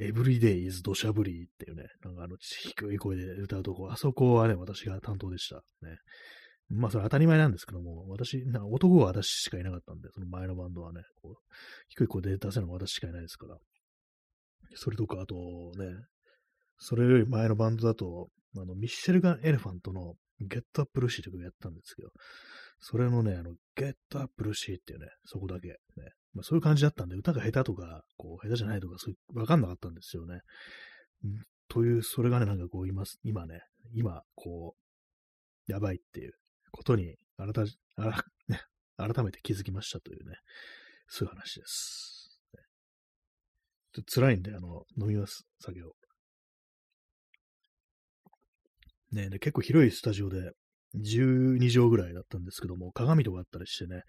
[0.00, 5.56] エブリデイズ土砂降りっていうね、なんかあの、低い声で歌うとこ、あそこはね、私が担当でした。
[5.82, 5.98] ね。
[6.70, 11.34] まあ、それ当たり前なんですけども、私、な男は私しかいなかったんで、その前のバンドはね、こう
[11.88, 13.56] 低い声で出せるのは私しかいないですから。
[14.76, 15.34] それとか、あと
[15.76, 15.90] ね、
[16.78, 22.08] それより前のバンドだと、あの、ミッシェルガン・エレファントのGet Up Lucy という曲やったんですけど、
[22.78, 25.76] それのね、あの、 Get Up Lucy っていうね、そこだけ、ね。
[26.32, 30.40] まあ、そういう感じだったんで、歌が下手とか、こう、下手じゃないとか、そういう、わかんなかったんですよね。
[31.68, 33.62] という、それがね、なんかこう、今、今ね、
[33.92, 34.76] 今、こ
[35.68, 36.32] う、やばいっていう
[36.70, 37.66] ことに、改
[37.96, 38.60] あら、ね、
[38.96, 40.36] 改めて気づきましたというね、
[41.08, 42.40] そういう話です。
[43.92, 45.94] ちょっと辛いんで、あの、飲みます、酒を。
[49.12, 50.52] ね、で、結構広いスタジオで、
[50.96, 54.02] 12畳ぐらいだったんですけども、鏡とかあったりしてね、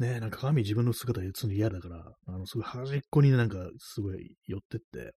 [0.00, 5.14] ねなんか鏡自分の姿映るの嫌だから、あの、すごい端っこにね、なんかすごい寄ってって、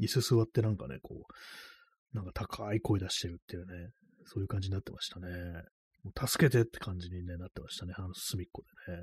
[0.00, 3.90] 椅子座ってなんかね、こう、なんか高い声出してるっていうね、
[4.26, 5.28] そういう感じになってましたね。
[6.02, 7.94] もう助けてって感じに、ね、なってましたね。
[7.96, 8.98] あの隅っこでね。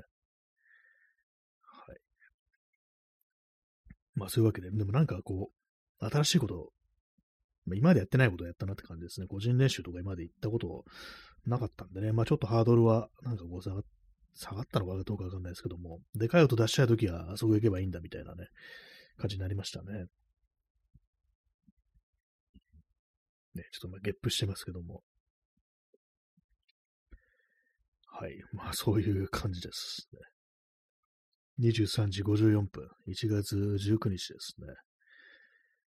[1.62, 1.96] はい。
[4.14, 5.50] まあそういうわけで、でもなんかこ
[6.00, 6.72] う、新しいこと
[7.64, 9.26] ま、今までやってないことをやったなって感じですね。
[9.26, 10.84] 個人練習とか今まで行ったこと
[11.46, 13.82] なかったんでね、まあちょっとハードルはなんかこう下が
[14.34, 18.46] 下がったのかどうかわかんないですけども、でかい音出したいときはあそこ行けばいいんだみたいなね、
[19.18, 20.06] 感じになりましたね。
[23.54, 25.02] ね、ちょっとまあゲップしてますけども。
[28.06, 28.36] はい。
[28.52, 31.68] まあそういう感じですね。
[31.70, 34.66] 23時54分、1月19日ですね。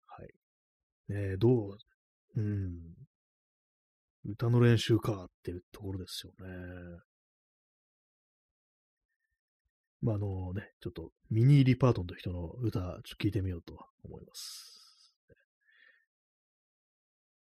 [0.06, 0.28] はい
[1.08, 1.78] ねどう、
[2.36, 2.70] うん、
[4.24, 6.48] 歌の練習かっていうところですよね。
[10.04, 15.14] まあ、あのね、ちょっとミニーリパートンと人の歌、ちょっと聞いてみようと思います。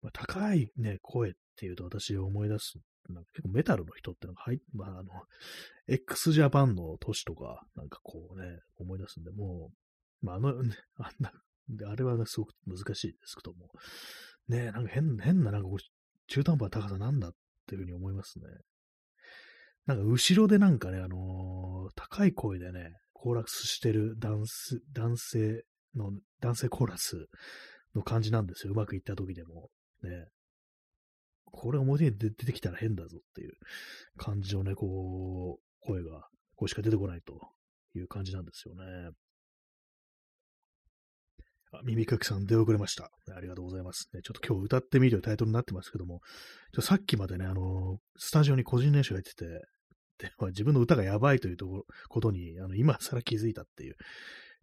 [0.01, 2.73] まあ、高いね、声っていうと私思い出す、
[3.07, 5.09] なんか結構メタルの人ってのが入っまあ、あの、
[5.87, 9.71] x ジャパンの都市とか、なんかこうね、思い出すんで、も
[10.21, 11.31] う、まあ、あの、ね、あんな、
[11.89, 13.69] あれは、ね、すごく難しいですけども。
[14.49, 15.79] ね、なんか変変な、なんかこう、
[16.27, 17.31] 中途半端な高さなんだっ
[17.67, 18.45] ていうふうに思いますね。
[19.85, 24.43] なんか後ろでなんかね、あのー、高い声でね、コーラスしてる男
[24.93, 25.63] 男性
[25.95, 26.11] の、
[26.41, 27.27] 男性コーラス
[27.95, 28.73] の感じなんですよ。
[28.73, 29.69] うまくいった時でも。
[30.03, 30.27] ね。
[31.51, 33.53] これ表に出てきたら変だぞっていう
[34.17, 37.49] 感じのね、こう、声が、こうしか出てこないと
[37.95, 38.83] いう感じなんですよね。
[41.71, 43.11] あ耳かきさん出遅れました。
[43.35, 44.09] ありがとうございます。
[44.11, 46.21] ちょっと今日歌ってみるというタイトルになってますけども、
[46.73, 49.45] ちょさっきまでね、あの、スタジオに個人練習がやってて、
[50.17, 53.95] で、自分の歌がやばいというところことに、あの、今更気づいたっていう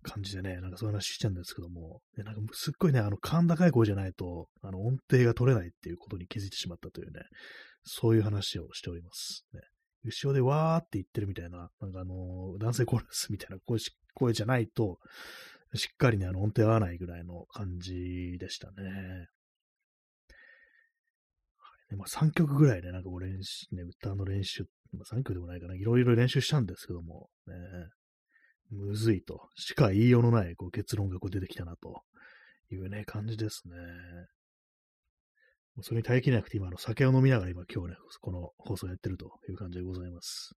[0.03, 7.21] 感じでね、なんかそういう話しちゃうんですけども、ね、なんかすっごいね、あの、甲高い声じゃないと、あの、音程が取れないっていうことに気づいてしまったというね、
[7.85, 9.47] そういう話をしております。
[9.55, 9.61] ね、
[10.05, 13.79] 後ろでわーって言ってるみたいな、なんかあの、男性コーラスみたいな声
[14.14, 14.99] 声じゃないと、
[15.74, 19.29] しっかりね、あの音程合わないぐらいの感じでしたね。
[21.59, 27.55] はいまあ、3曲ぐらいで、ね、なんかこう練習、ね、歌の練習、まあ、3曲でもないかな、いろいろ練習したんですけども、ね、
[28.70, 32.02] むずいと、しか言いようのないこう結論がこう出てきたなと
[32.70, 33.74] いうね、感じですね。
[35.83, 40.55] それに耐えきれなくて今、の酒を飲みながら今今日ね、この放送やってるという感じでございます。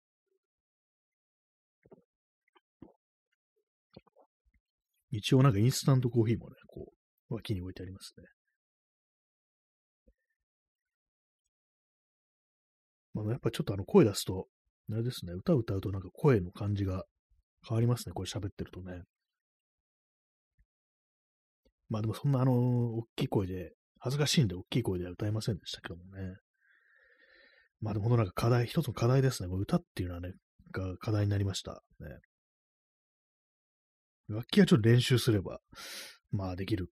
[5.17, 6.93] 一応なんかインスタントコーヒーもね、こ
[7.31, 8.25] う、脇に置いてありますね。
[13.15, 14.47] まあ、やっぱちょっとあの声出すと、
[14.93, 17.05] あれですね、歌を歌うとなんか声の感じが
[17.67, 19.03] 変わりますね、これ喋ってるとね。
[21.89, 26.37] まあでもそんなあの、大きい声で、恥ずかしいんで大きい声では歌えませんでしたけどもね。
[27.81, 29.49] まあでもほんとなんか課題、一つの課題ですね。
[29.49, 30.33] これ歌っていうのはね、
[30.73, 31.83] が課題になりました。
[32.01, 32.09] ね。
[34.29, 35.61] 楽器はちょっと練習すれば、
[36.31, 36.91] まあできる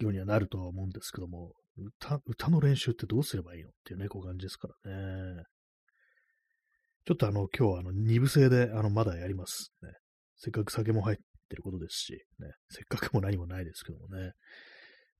[0.00, 4.92] ようにはなるとは思うんですけども、歌、歌の練習ってどうすればいいのっていうね、こう感じですから
[5.36, 5.42] ね。
[7.04, 9.72] ちょっとあの、今日はあの、二部制で、あの、まだやります。
[9.82, 9.90] ね。
[10.36, 11.16] せっかく酒も入っ
[11.48, 12.48] てることですし、ね。
[12.68, 14.32] せっかくも何もないですけどもね。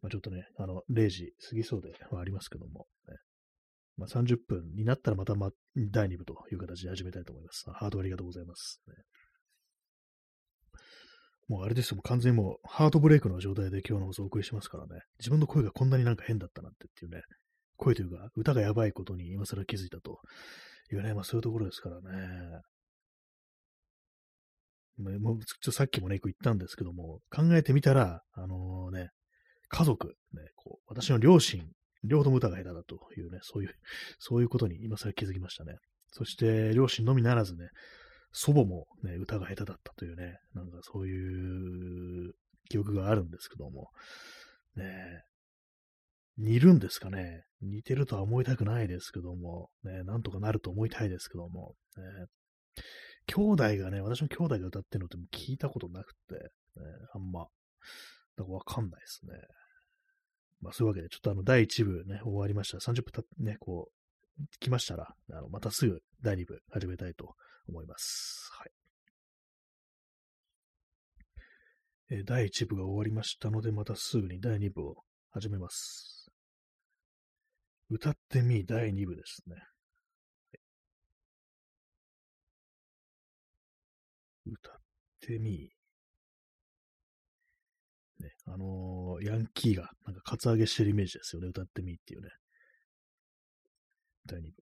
[0.02, 3.16] まあちょっとね、あの、0時過ぎそうではありますけども、ね。
[3.96, 7.70] まあ30分になったらまた、ま、第2部という形で始めたいと思います。
[7.70, 8.80] ハートありがとうございます。
[8.88, 8.94] ね
[11.48, 15.00] もうあれですよ、もう完全にもうハートブレイクの状態で今日の放送をお送りしますからね。
[15.18, 17.22] 自分の声がこんなになんか変だったなってっていうね、
[17.76, 20.18] 声というか歌がやばいことに今更気づいたと
[20.92, 22.60] いうね、まあそういうところですからね。
[24.98, 29.10] もうちょっとさっきもね、言ったんですけども、考えてみたら、あのー、ね、
[29.68, 31.68] 家族、ね、こう、私の両親、
[32.02, 33.74] 両方とも歌が下手だというね、そういう、
[34.18, 35.74] そういうことに今更気づきましたね。
[36.12, 37.68] そして、両親のみならずね、
[38.38, 42.34] 祖母もね、歌が下手だったというね、なんかそういう
[42.68, 43.88] 記憶があるんですけども、
[44.76, 45.24] ね、
[46.36, 47.44] 似るんですかね。
[47.62, 52.26] 似てるとは思いたくないですけども、ね、なんとかなると思いたいですけども、ね、
[53.26, 56.40] 兄弟がね、私の兄弟が歌ってるのって聞いたことなくて、ね、
[57.14, 57.46] あんま、
[58.36, 59.32] だからわかんないですね。
[60.60, 62.76] まあそういうわけで、ちょっとあの、第1部ね、終わりました。
[62.76, 67.34] 30分たね、こう、来ましたら、あの、またすぐ第2部始めたいと
[67.68, 68.50] 思います。
[68.52, 68.70] はい。
[72.10, 74.96] え第1部が終わりましたので、またすぐに第2部を
[75.30, 76.30] 始めます。
[77.90, 79.56] 歌ってみ第2部ですね。
[84.46, 84.74] 歌っ
[85.20, 85.70] てみ
[88.20, 91.48] ね、あのー、ヤンキーがなんかカツアゲしてるイメージですよね。
[91.48, 92.30] 歌ってみっていうね。
[94.26, 94.65] 第2部。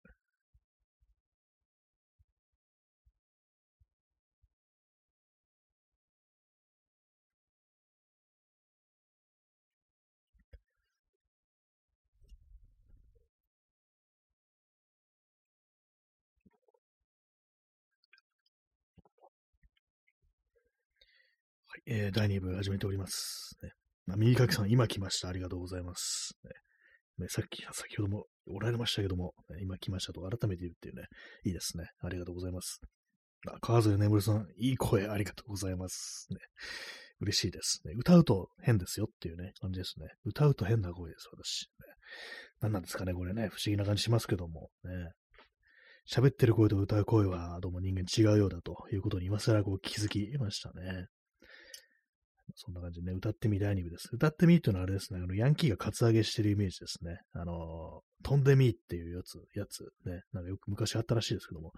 [21.88, 23.56] えー、第2部始めております。
[23.62, 23.70] ね、
[24.08, 25.28] まあ、右かきさん、今来ました。
[25.28, 26.34] ありがとうございます。
[27.20, 31.04] ね、さっき、先ほどもおられましたけども、今来ましたと改めて言うっていうね、
[31.46, 31.86] いいですね。
[32.02, 32.82] ありがとうございます。
[33.48, 36.26] あ川添眠さん、いい声ありがとうございます。
[36.32, 36.38] ね、
[37.20, 37.94] 嬉しいです、ね。
[37.96, 40.08] 歌うと変ですよっていうね、感じですね。
[40.24, 41.68] 歌うと変な声です、私。
[41.88, 41.94] ね、
[42.62, 45.12] 何なんですかね、これね、不思議な感じしますけども、ね。
[46.12, 51.06] 喋ってる声と歌う声は、どうも人間違うようだということに今更こう気づきましたね。
[52.54, 54.10] そんな感じでね、歌ってみ第2部です。
[54.14, 57.20] 歌ってみっていうのはあれですね、あの、ヤンキーがカツアゲしてるイメージですね。
[57.34, 61.72] あの、飛んでみっていうやつ、やつ、ね、なんかよく昔あったらしいですけども、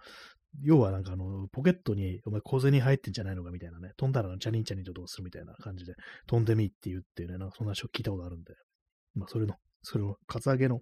[0.62, 5.94] 要はなんかあの、ポケットにお前小銭入ってんじゃないのかみたいなね、飛んだらチャリンチャリンとどうするみたいな感じで、
[6.26, 8.54] 飛んでみって言うっていうね、なんかそんな話を聞いたことあるんで、
[9.14, 10.80] まあそれの、それをカツアゲの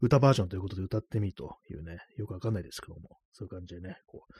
[0.00, 4.34] 歌バージョンということで歌ってみというね、よくわかんないですけども、そういう感じでね、こう、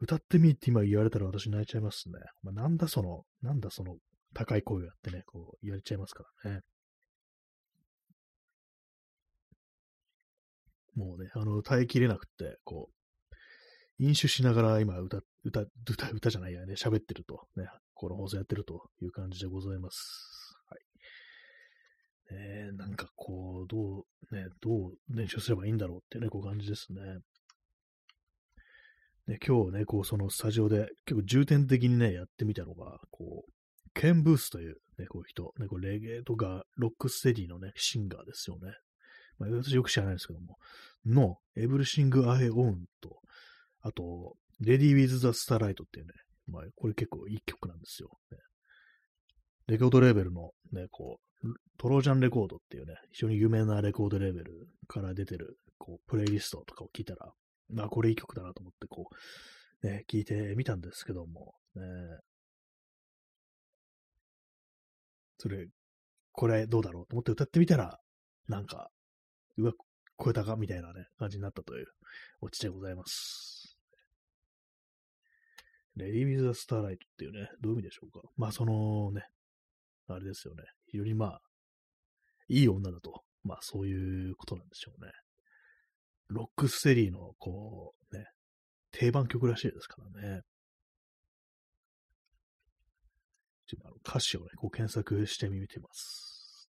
[0.00, 2.14] 歌ってみって今言われたら私泣いちゃいますね。
[2.42, 3.96] まあ、なんだその、なんだその
[4.34, 6.60] 高い声をやってね、こう言われちゃいますからね。
[10.94, 12.94] もうね、あの、耐えきれなくって、こう、
[13.98, 20.54] 飲酒しながら今歌、歌、歌、歌じゃないやね、喋ってると、ね、この放送やってるという感じでございます。
[20.68, 20.80] はい。
[22.30, 27.00] えー、なんかこう、どう、ね、どう練習すればいいんだろうっていうね、こう感じですね。
[29.26, 33.50] ね、今日ね、こう、そのスタジオで結構重点的にね、やってみたのが、こう、
[33.94, 38.72] ケン・ブースという、ね、こういう人、ね、こうレゲエとかロックステディのね、シンガーですよね。
[39.38, 40.56] まあ、私よく知らないですけども、
[41.06, 43.20] の、 Everything I Own と、
[43.80, 46.12] あと、 Lady with the Starlight っていうね、
[46.46, 48.10] まあ、これ結構いい曲なんですよ。
[48.30, 48.38] ね、
[49.66, 57.32] レコードレーベルのね、こう、トロージャンレコードっていうね、非常に有名なレコードレーベルから出てる、こう、プレイリストとかを聞いたら、
[57.70, 59.08] まあ、これいい曲だなと思って、こ
[59.82, 61.82] う、ね、聞いてみたんですけども、ね、
[65.38, 65.66] それ、
[66.32, 67.06] これどうだろう？
[67.06, 67.98] と思って歌ってみたら、
[68.48, 68.90] なんか、
[69.56, 69.72] うわ、
[70.16, 71.86] 声高みたいなね、感じになったという、
[72.40, 73.76] オチでございます。
[75.96, 78.20] レディ・ウィズ・ザ・スターライトっていうね、どういう意味でしょうか？
[78.36, 79.26] まあ、そのね、
[80.08, 80.64] あれですよね。
[80.86, 81.40] 非常にまあ、
[82.48, 83.22] いい女だと。
[83.44, 85.12] まあ、そういうことなんでしょうね。
[86.28, 88.26] ロックステリーの、こう、ね、
[88.90, 90.40] 定番曲らしいですからね。
[93.76, 96.68] ちょっとあの歌詞をね、こう検索してみてます。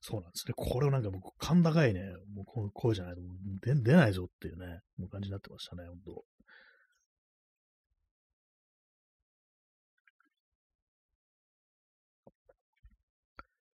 [0.00, 0.54] そうなんですね。
[0.56, 2.00] これをなんかもう、甲高いね、
[2.34, 3.30] もうこの声じゃないともう
[3.60, 6.24] 出出ないぞっていうね、もう感じになってましたね、本当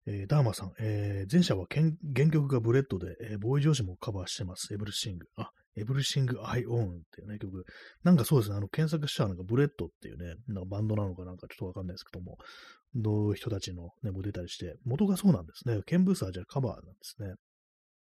[0.08, 4.74] えーダーマさん、えー前者は原曲がブレッドで、えーボーイ・ジョージもカバーしてます。
[4.74, 5.28] Everything。
[5.36, 7.66] あ、 Everything I Own っていうね、曲。
[8.04, 12.38] なんかそうですね、あの、検索したらなんかブレッドっていうね、なんかバンドなのかなんかちょっとわかんないですけども、
[12.96, 15.82] どういう人たちのね、も出たりして、元がそうなんですね。
[15.86, 17.34] ケンブースはじゃあカバーなんですね。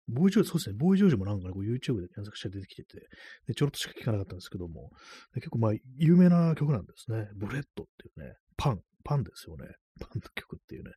[0.09, 3.07] ボーイ・ジョージ、そうですね、ボーイ・ジョージもなんかね、こう YouTube で検索して出てきてて、
[3.47, 4.91] で、ちょろっとしか聞かなかったんですけども、
[5.35, 7.29] で結構まあ、有名な曲なんですね。
[7.37, 9.67] ブレッドっていうね、パン、パンですよね。
[10.01, 10.91] パンの曲っていうね、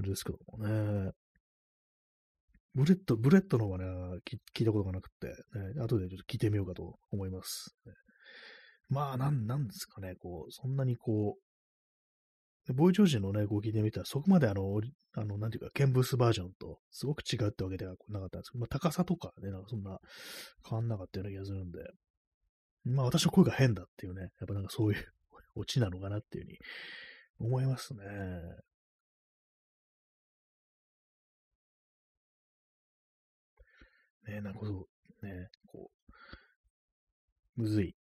[0.00, 1.12] あれですけどもね。
[2.74, 3.84] ブレッド、ブレッドの方はね、
[4.56, 7.74] 聞いたことがなくて、ね、後でちょっと聞いてみようかと思います。
[7.84, 7.92] ね
[8.88, 11.36] まあ、なん、なんですかね、こう、そんなにこ
[12.68, 14.62] う、ボイ・ジョージのね、こう聞いてみたら、そこまであの、
[15.16, 19.98] あの、なんていうか、ケンブースバージョンとすごく違うってわけではなかったんですけど、まあ、高さとかね、なんかそんな
[20.68, 21.80] 変わんなかったような気がするんで、
[22.84, 25.04] まあ、私の声が変だっていうね、やっぱなんかそういう
[25.56, 26.58] オチなのかなっていうふうに
[27.40, 28.04] 思いますね。
[34.26, 34.88] ねなんかそ
[35.22, 35.90] う、ね、こ
[37.56, 37.94] う、むずい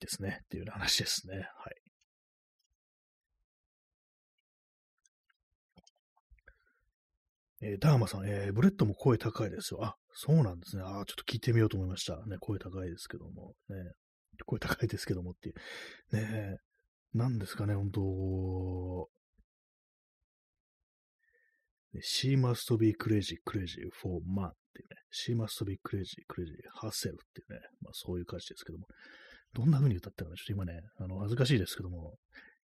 [0.00, 1.36] ですね、っていう話ですね。
[1.36, 1.74] はい。
[7.60, 9.84] えーダーマさん、えーブレッドも声高いですよ。
[9.84, 10.82] あ、そうなんですね。
[10.84, 12.16] あーちょっと聞いてみようと思いました。
[12.26, 13.54] ね、声高いですけども。
[13.68, 13.76] ね、
[14.46, 16.16] 声高いですけどもっていう。
[16.16, 16.58] ね、
[17.14, 19.08] なんですかね、本当
[22.02, 24.96] She must be crazy, crazy for man っていうね。
[25.12, 27.60] She must be crazy, crazy herself っていうね。
[27.80, 28.86] まあそういう歌詞ですけども。
[29.54, 32.14] どんな風に歌ったかちょっと今ね、あの、恥ずかしいですけども。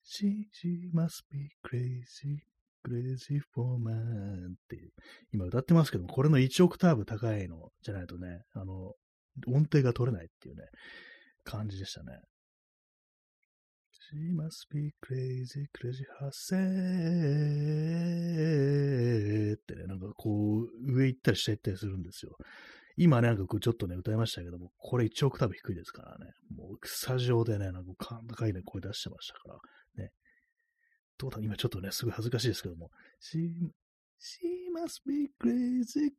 [0.02, 2.38] She, she must be crazy,
[2.82, 4.90] crazy for man っていう
[5.32, 8.94] 今歌ってますけども、これの1オクターブ高いのじゃないとね、あの、
[9.46, 10.64] 音程が取れないっていうね、
[11.44, 12.18] 感じでしたね。
[14.10, 16.56] She must be crazy, crazy h e r s e
[19.54, 22.36] ってね、なんかこう、上行ったり下行ったりするんですよ。
[22.96, 26.32] 今ね、なんかこうちょっとね、歌いましたけども、これ1オクターブ低いですからね。
[26.52, 29.48] もう、スタジオでね、なんか高いね、声出してましたか
[29.96, 30.10] ら、ね。
[31.16, 32.90] どうだ、今ちょっとね、すごい恥ずかしいですけども、
[33.22, 33.48] She,
[34.18, 36.10] she must be crazy,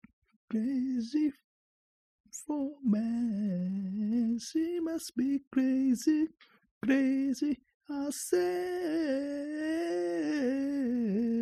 [0.49, 1.33] crazy
[2.47, 4.37] for man.
[4.39, 6.29] She must be crazy,
[6.81, 7.59] crazy
[8.07, 8.37] 汗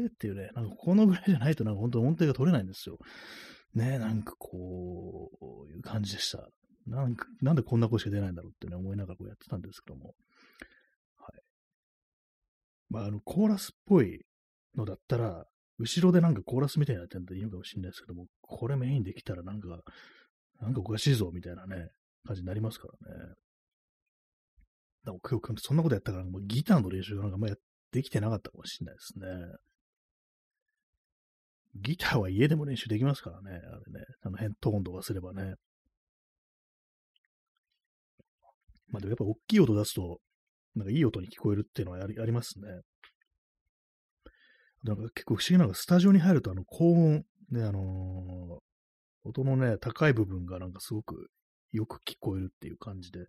[0.07, 2.97] っていうね、なんかこのぐらいじゃないとなんか本当音程が取れないんですよ。
[3.75, 5.29] ねなんかこ
[5.67, 6.49] ういう感じでした。
[6.87, 10.15] なんかなんでこんな声しか出ないんだろうってね、思いながらこうやってたんですけども。
[11.17, 11.41] はい。
[12.89, 14.25] まあ、あの、コーラスっぽい
[14.75, 15.45] のだったら、
[15.77, 19.67] 後ろでなんかコーラスみたいになってんだいいのかもしれないですけども、これメインできたらなんか、
[20.59, 21.89] なんかおかしいぞみたいなね、
[22.25, 23.33] 感じになりますからね。
[25.05, 27.55] だから、そんなことやったから、もうギターの練習なんかあんまや
[27.91, 29.25] できてなかったかもしれないですね。
[31.75, 33.51] ギターは家でも練習できますからね。
[33.51, 34.05] あれね。
[34.23, 35.55] あの辺、トーンとかすればね。
[38.91, 40.19] まあでもやっぱ大きい音出すと、
[40.75, 42.67] なんかいい音に聞こえるっていうのはありありますね。
[44.83, 51.29] なんか結構不思議なのが、スタジオに入るとあの高音、ね、あのー、音のね、高い部分がなんかすごく
[51.71, 53.19] よく聞こえるっていう感じで、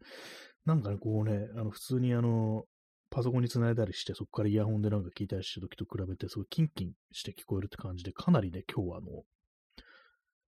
[0.67, 2.65] なんかね、こうね、あの、普通にあの、
[3.11, 9.23] パソコンにつないだりして、そこからイヤホンでなんか聞いたりした時と比べて、すごいキンキンして聞こえるって感じで、かなりね、今日はあの、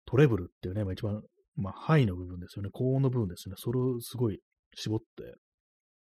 [0.06, 1.22] トレブルっていうね、まあ、一番、
[1.56, 4.42] まあ、ハイの部分ですよね、高音の部分ですね、それをすごい
[4.76, 5.06] 絞って、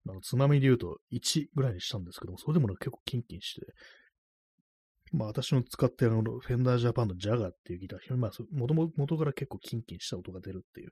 [0.09, 3.67] あのつまみで言うと1ぐらいにしたんですけども、それでも、ね、結構キンキンして、
[5.13, 10.91] まあ私の使ってるあの、フェンダージャパンのジャガーっていうギター、まあ、もともとから結構キンキンした音が出るっていう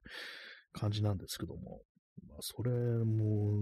[0.73, 1.81] 感じなんですけども、
[2.29, 3.53] まあ、それも、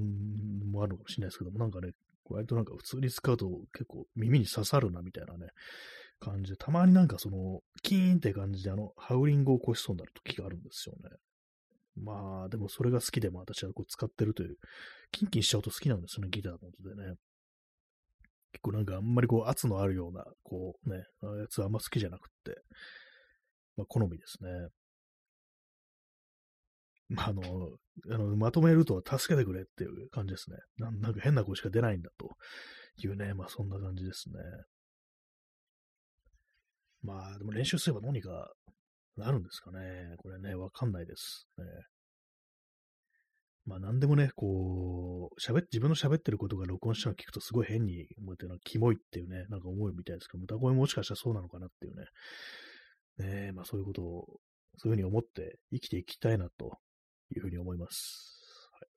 [0.70, 1.92] もあるかもしれないですけども、なんかね、
[2.30, 5.48] 割となんか普通に使うと結構耳に刺さるなみたいなね、
[6.20, 11.10] 感じで、たまになんかその、キーンって感じであの、ハウリングを起こしそうになる時があるんですよね。
[11.96, 14.56] まあ、でもそれが好きでも私はこう使ってるという、
[15.12, 17.14] キンキンしちゃうと好きなんですよね、ギターの音でね。
[18.52, 22.62] 結構なんかあんまりこう圧のあるような、こうね、あやつはあんま好きじゃなくって、
[23.76, 24.48] まあ好みですね。
[27.08, 27.42] まあ、あの、
[28.10, 30.56] あのまとめると助けてくれっていう感じですね。
[30.78, 32.30] なんか変な声しか出ないんだと
[33.02, 34.34] いうね、まあそんな感じですね。
[37.02, 38.50] まあでも練習すれば何か
[39.16, 40.14] なるんですかね。
[40.18, 41.64] これね、わかんないです、ね。
[43.66, 51.96] まあ何でもね、こう、喋、自分の喋ってることが録音したの聞くとすごい変に思ってるのはキモいっていうね、なんか思うみたいですけど、歌声もしかしたらそうなのかなっていう
[53.24, 53.46] ね。
[53.46, 54.40] ねまあそういうことを、
[54.76, 56.78] そういうふうに思って生きていきたいなと
[57.36, 58.38] いうふうに思います。
[58.72, 58.88] はい、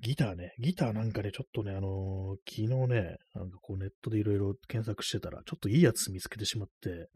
[0.00, 7.08] ギターね、ギターなんかね、ちょっとね、あのー、昨日ね、なんかこうネットでいろいろ検索してたら、ちょっといいやつ見つけてしまって、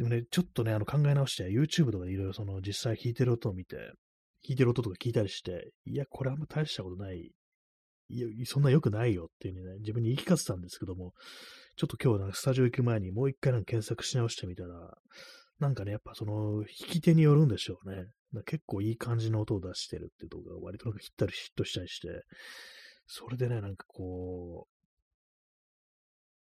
[0.00, 7.30] でもね、ちょっとね、あの考え直して、YouTube とかでいろいろその実際弾いてる音を見て、弾いてる音とか聞いたりして、いや、これあんま大したことない。
[8.08, 11.12] いや、そんな良くないよっていうね、自分に言い聞かせたんですけども、
[11.76, 14.96] ちょっと今日なんかスタジオ行く前にもう一回なんか検索し直してみたら、
[15.60, 18.06] なんかね、やっぱその、弾き手によるんでしょうね。
[18.46, 22.08] 結構いい感じの音を出してるっていう動画が割となんかヒッたりヒットしたりして、
[23.06, 24.66] それでね、なんかこ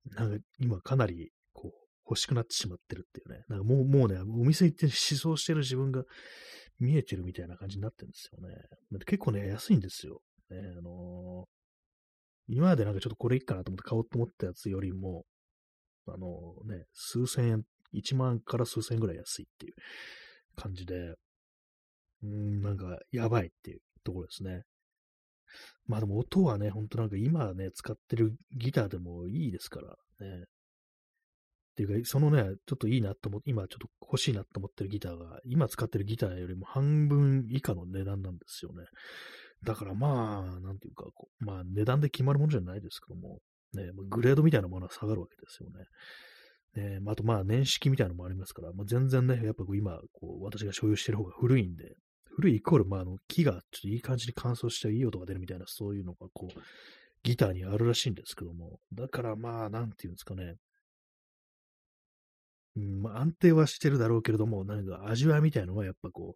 [0.07, 1.73] う、なんか今かなりこう
[2.09, 3.45] 欲しくなってしまってるっていうね。
[3.49, 6.05] なんかもう、もうね、お店行って思想してる自分が
[6.81, 8.55] 見えてるみたいな感じになってるんですよね。
[9.07, 10.21] 結構ね、安いんですよ。
[10.51, 15.25] ね、あのー、今までなんかちょっとこれいいかなと思って買おうと思ったやつよりも、
[16.07, 17.65] あのー、ね、数千円
[17.95, 19.75] 1万から数千ぐらい安いっていう
[20.57, 21.15] 感じで、
[22.23, 24.63] うん、なんか、やばいっていうところですね。
[25.87, 29.89] まあでも音はね、ほんとなんか今ね、使ってるギターでもいいですから
[30.27, 30.45] ね。
[30.45, 38.85] っていうか、そのね、ちょっといいなと思って、今ちょっと欲しいなと思ってるギターが、今使ってるギターよりも半分以下の値段なんですよね。
[39.65, 43.41] だからまあ、なんていうか、こうまあ値段で決まるものじゃないですけども、
[43.73, 45.85] ね、グレードみたいなものは下がるわけですよね。
[46.77, 51.97] え、あとまあ年式みたいなのもありますから、まあ、全然ね、やっぱ今、こう、私が所有してる方が古いんで、
[52.37, 56.61] 古いイコール、まあ、あの、木がちょっといい感じに乾燥していい音が出るみたいな、そういうのがこう、
[57.23, 60.57] ギターにあるらしいんですけども、だからまあ、なんていうんですかね、
[62.77, 66.35] うんまあ、安定はしてるだろうけれども、なんか味わいみたいなのはやっぱこ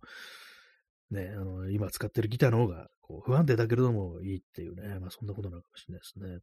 [1.10, 6.38] う、ね、あの、今使ってるギターの方がこう不安定だけれどもいいっていうね、まあそんなことなのかもしれないですね。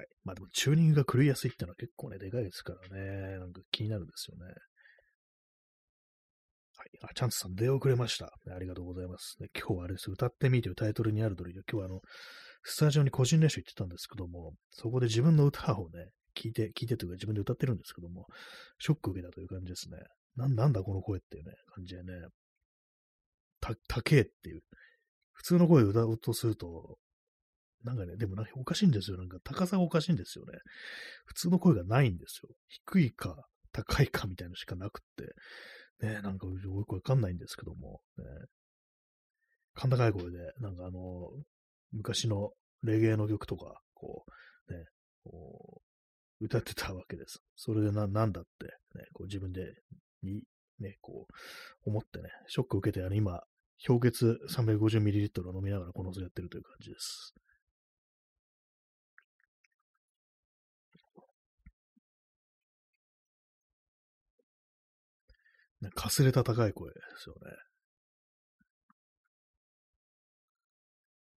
[0.00, 0.06] はい。
[0.24, 4.46] まあでもチューニングが狂いやすいってのは結構ね、でかいですからね、なんか気になるんですよね。
[6.76, 6.88] はい。
[7.02, 8.26] あ、チャンスさん出遅れました。
[8.26, 9.36] ありがとうございます。
[9.40, 10.10] ね、今日はあれです。
[10.10, 12.00] 歌ってみというタイトルにある通りで、今日はあの、
[12.62, 18.26] スタジオに個人練習行ってたんですけども、そこで自分の歌をね、聞いて、聞いてというか自分で歌ってるんですけども、
[18.78, 19.98] ショック受けたという感じですね。
[20.36, 22.12] なん、なんだこの声っていうね、感じでね、
[23.60, 24.62] た、高えっていう。
[25.32, 26.96] 普通の声を歌おうとすると、
[27.84, 29.16] なんかね、でもなんかおかしいんですよ。
[29.16, 30.58] なんか高さがおかしいんですよね。
[31.24, 32.48] 普通の声がないんですよ。
[32.68, 33.36] 低いか
[33.72, 36.06] 高いかみたいなのしかなくって。
[36.06, 38.24] ね、なんかよくわかんないんですけども、ね、
[39.74, 41.30] 甲高い声で、なんかあの、
[41.92, 42.50] 昔の
[42.82, 44.24] レゲエの曲とか、こ
[44.68, 44.84] う、ね、
[45.24, 45.82] こ
[46.40, 47.40] う、歌ってたわけです。
[47.54, 48.66] それでな、なんだって、
[48.98, 49.74] ね、こう自分で、
[50.22, 50.42] に、
[50.78, 53.40] ね、こう、思ってね、ショック受けて、あの、今、
[53.86, 57.34] 氷結 350ml を飲みながらこの図やってるという感じです。
[65.80, 67.52] ね、かすれた高い声ですよね。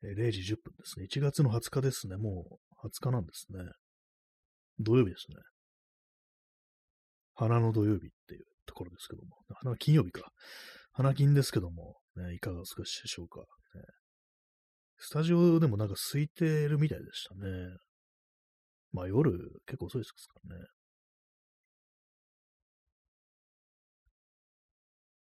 [0.04, 1.06] え0時10分ですね。
[1.10, 2.16] 1月の20日ですね。
[2.16, 3.60] もう20日なんですね。
[4.80, 5.36] 土曜日ですね。
[7.34, 9.36] 花の土曜日っていうところですけども。
[9.54, 10.32] 花金曜日か。
[10.92, 13.44] 花金ですけども、ね、いかがお過ごしでしょうか、ね。
[14.98, 17.76] スタジオでもなんか空いてるみたいでしたね。
[18.92, 19.32] まあ夜
[19.66, 20.66] 結構遅いですからね。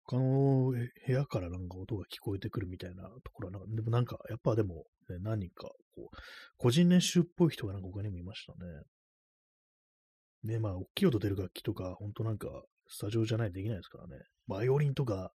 [0.10, 6.18] 他の部屋からなんか音が聞こえてくるみたいなところはなんか、でもなんか、やっぱでも、ね、何人か、こう、
[6.57, 8.57] 個人練習っぽい人がなんか他にもいましたね。
[10.55, 12.47] ね、まあ、大きい音出る楽器とか、ほんとなんか、
[12.88, 14.16] スタジオじゃないとできないですからね。
[14.47, 15.32] バイオリンとか、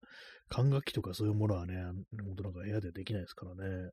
[0.49, 1.81] 管楽器とかそういうものはね、
[2.25, 3.91] ほんとなんか部屋でできないですからね。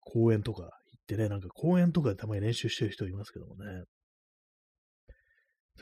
[0.00, 0.70] 公園とか行っ
[1.06, 3.84] てね、なんか公園とかでたまに練習してる人いますけどもね。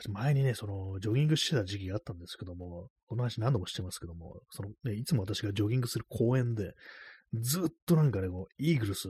[0.09, 6.73] 前にね、その、ジョギングしてた時期があったんですけども、この話何度もしてますけども、そのね、いつも私がジョギングする公園で、
[7.33, 9.07] ずっとなんかね、こう、イーグルス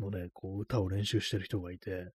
[0.00, 2.10] のね、こう、歌を練習してる人がいて、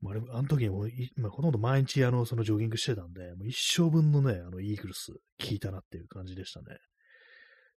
[0.00, 0.86] まあ、あの時も
[1.16, 6.76] まあ、ほとんど毎日あの、そのジョギングしてたんで、もう一生分のね、あの、イーグルス聞いたなっていう感じでしたね。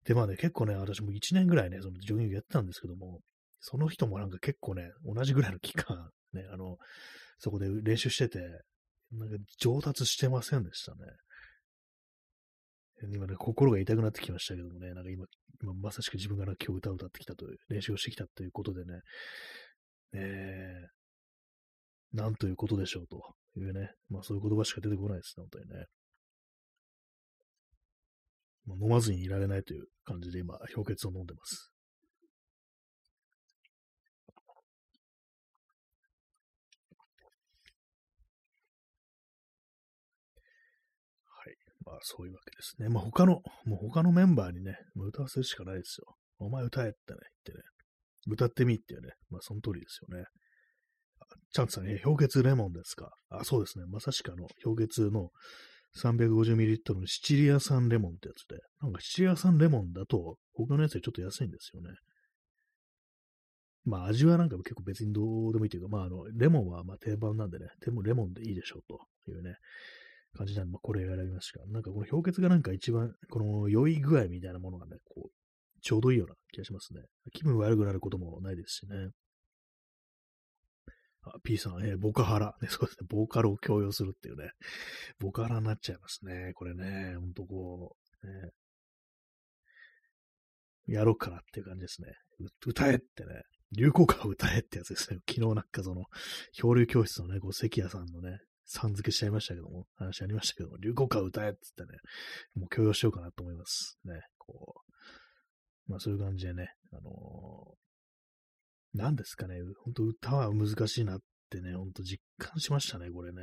[0.05, 3.19] で、まあね、結構ね、私も1年ぐらいね、そのジョギングやってたんですけども、
[3.59, 6.77] その人もなんか結構ね、同じぐらいの期間、ね、あの、
[7.37, 8.39] そこで練習してて、
[9.11, 10.97] なんか上達してませんでしたね。
[13.13, 15.25] 今ね、心が痛くなってきましたけどもね、なんか今、
[15.61, 19.01] 今まさしく自分が今日歌を歌ってきたという、練習をしてきたということでね、
[20.13, 25.85] えー、なんということでしょうというね、まあそういう言葉しか出てこないですね、本当にね。
[28.65, 31.74] まあ、飲まずにいられないという感じで今、氷結を飲んでます。
[41.85, 42.89] まあそういうわけですね。
[42.89, 46.15] まあ他の、もう他のメンバーにね、歌わせるしかないですよ。
[46.39, 47.63] お前歌えってね、言ってね。
[48.27, 49.01] 歌ってみってね。
[49.29, 50.25] まあその通りですよね。
[51.53, 53.11] チャンツさん、え、氷結レモンですか？
[53.29, 53.85] あ、そうですね。
[53.87, 55.29] まさしくあの、氷結の
[55.97, 61.89] 350ml のシチリア産レモンってやつで、なんかシチリア産レモンだと、他のやつよりちょっと安いんですよね。
[63.85, 68.99] まあ味はなんか結構別にどうでもいいというか、まああの、レモンはま定番なんでね、でもレモンでいいでしょうと
[69.31, 69.55] いうね、
[70.35, 71.65] 感じなんで、まあ、これ選びました。
[71.67, 75.29] なんかこの氷結がなんか一番、この良い具合みたいなものがね、こう、
[75.81, 77.01] ちょうどいいような気がしますね。
[77.33, 79.09] 気分悪くなることもないですしね。
[81.23, 82.55] あ、P さん、えー、ボカハラ。
[82.61, 83.07] ね、そうですね。
[83.09, 84.51] ボーカルを強要するっていうね。
[85.19, 86.53] ボカハラになっちゃいますね。
[86.53, 87.15] これね。
[87.17, 88.51] ほんとこう、ね。
[90.87, 92.09] やろうかなっていう感じですね。
[92.65, 93.41] 歌えってね。
[93.75, 95.19] 流行歌を歌えってやつですね。
[95.27, 96.03] 昨日なんかその、
[96.53, 101.99] 漂流教室のね、こう、関谷さんのね、さん付けしちゃいましたけども、話ありましたけども、流行歌歌えって言ってね、
[102.55, 103.97] もう強要しようかなと思います。
[104.05, 104.75] ね、こ
[105.87, 113.41] う、まあそういう感じでね、あのー、何ですかね、本当歌は難しいなってね、ほんと実感しましたね、これね。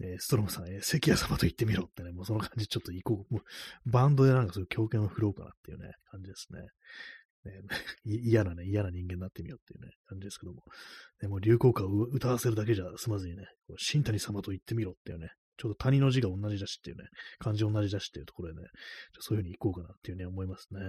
[0.00, 3.34] えー、ストロムさん、えー、関谷様と言ってみろってね、もうその感じちょっと行こう。
[3.34, 6.60] もうバンドでなんかそういう狂犬を振ろうかなっていうね、感じですね。
[7.44, 7.62] ね、
[8.04, 10.62] 嫌なね、嫌な人間になってみようっていうね、感じですけども。
[11.20, 13.44] でも流行歌を歌わせるだけじゃ済まずにね、
[13.76, 17.04] 新谷様と言ってみろっていうね、ちょうど谷の字が同じだしっていうね、
[17.38, 18.68] 漢字同じだしっていうところでね、
[19.20, 20.80] そういうふうに行こうかなっていうね、思いますね。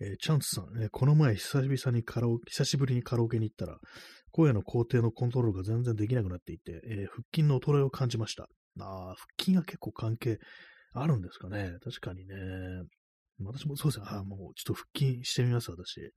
[0.00, 3.78] えー、チャンスさん、えー、この前久々にカラオケ、久しぶりにカラオケに行ったら、
[4.32, 8.48] 声の工程のコントロールが全然できなくなっていて、えー、腹筋の衰えを感じました。
[8.80, 10.38] ああ、腹筋が結構関係
[10.92, 11.72] あるんですかね。
[11.84, 12.34] 確かにね。
[13.40, 14.06] 私もそうですね。
[14.08, 16.00] ああ、もうちょっと腹筋してみます、私。
[16.00, 16.10] ね。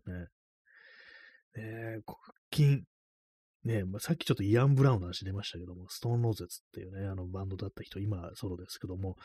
[1.57, 2.18] え腹
[2.53, 2.84] 筋。
[3.63, 9.18] ねまあ、さっきちょっとイアン・ブラウンの話出ましたけども、ストーン・ローゼツっていうね、あのバンドだった人、今ソロですけども、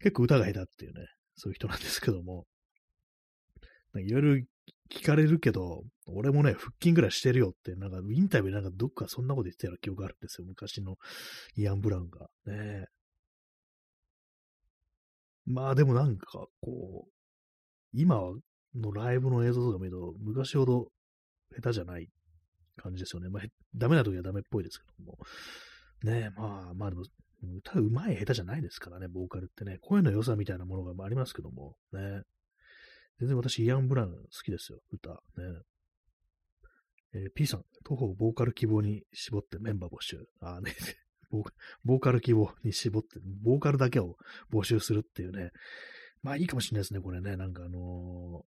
[0.00, 1.06] 結構歌が下手っていうね、
[1.36, 2.46] そういう人なんですけども、
[3.94, 4.44] いろいろ
[4.90, 10.96] 聞かれるけど、俺もね、腹筋ぐらいしてるよって、なんかインタビューなんかどっかそんなこと言ってたような記憶があるんですよ、昔の
[11.56, 12.28] イアン・ブラウンが。
[12.46, 12.86] ね
[15.46, 17.15] まあでもなんか、こう、
[17.92, 18.16] 今
[18.74, 20.88] のライブの映像とか見ると、昔ほど
[21.54, 22.08] 下手じゃない
[22.76, 23.28] 感じですよね。
[23.28, 23.42] まあ、
[23.74, 25.18] ダメな時はダメっぽいですけども。
[26.02, 27.04] ねまあまあでも、
[27.56, 29.78] 歌うまい下手じゃないですからね、ボーカルってね。
[29.80, 32.22] 声の良さみたいなものがありますけども、ね。
[33.18, 35.10] 全然私、イアン・ブラウン好きですよ、歌。
[35.10, 35.16] ね。
[37.14, 40.26] えー、P さん、徒歩ボーカル希望に絞ってメンバー募集。
[40.40, 40.74] ああね、
[41.84, 44.16] ボーカル希望に絞って、ボーカルだけを
[44.50, 45.50] 募集するっていうね。
[46.26, 47.36] まあいいかもしれないですね、これね。
[47.36, 48.44] なんかあの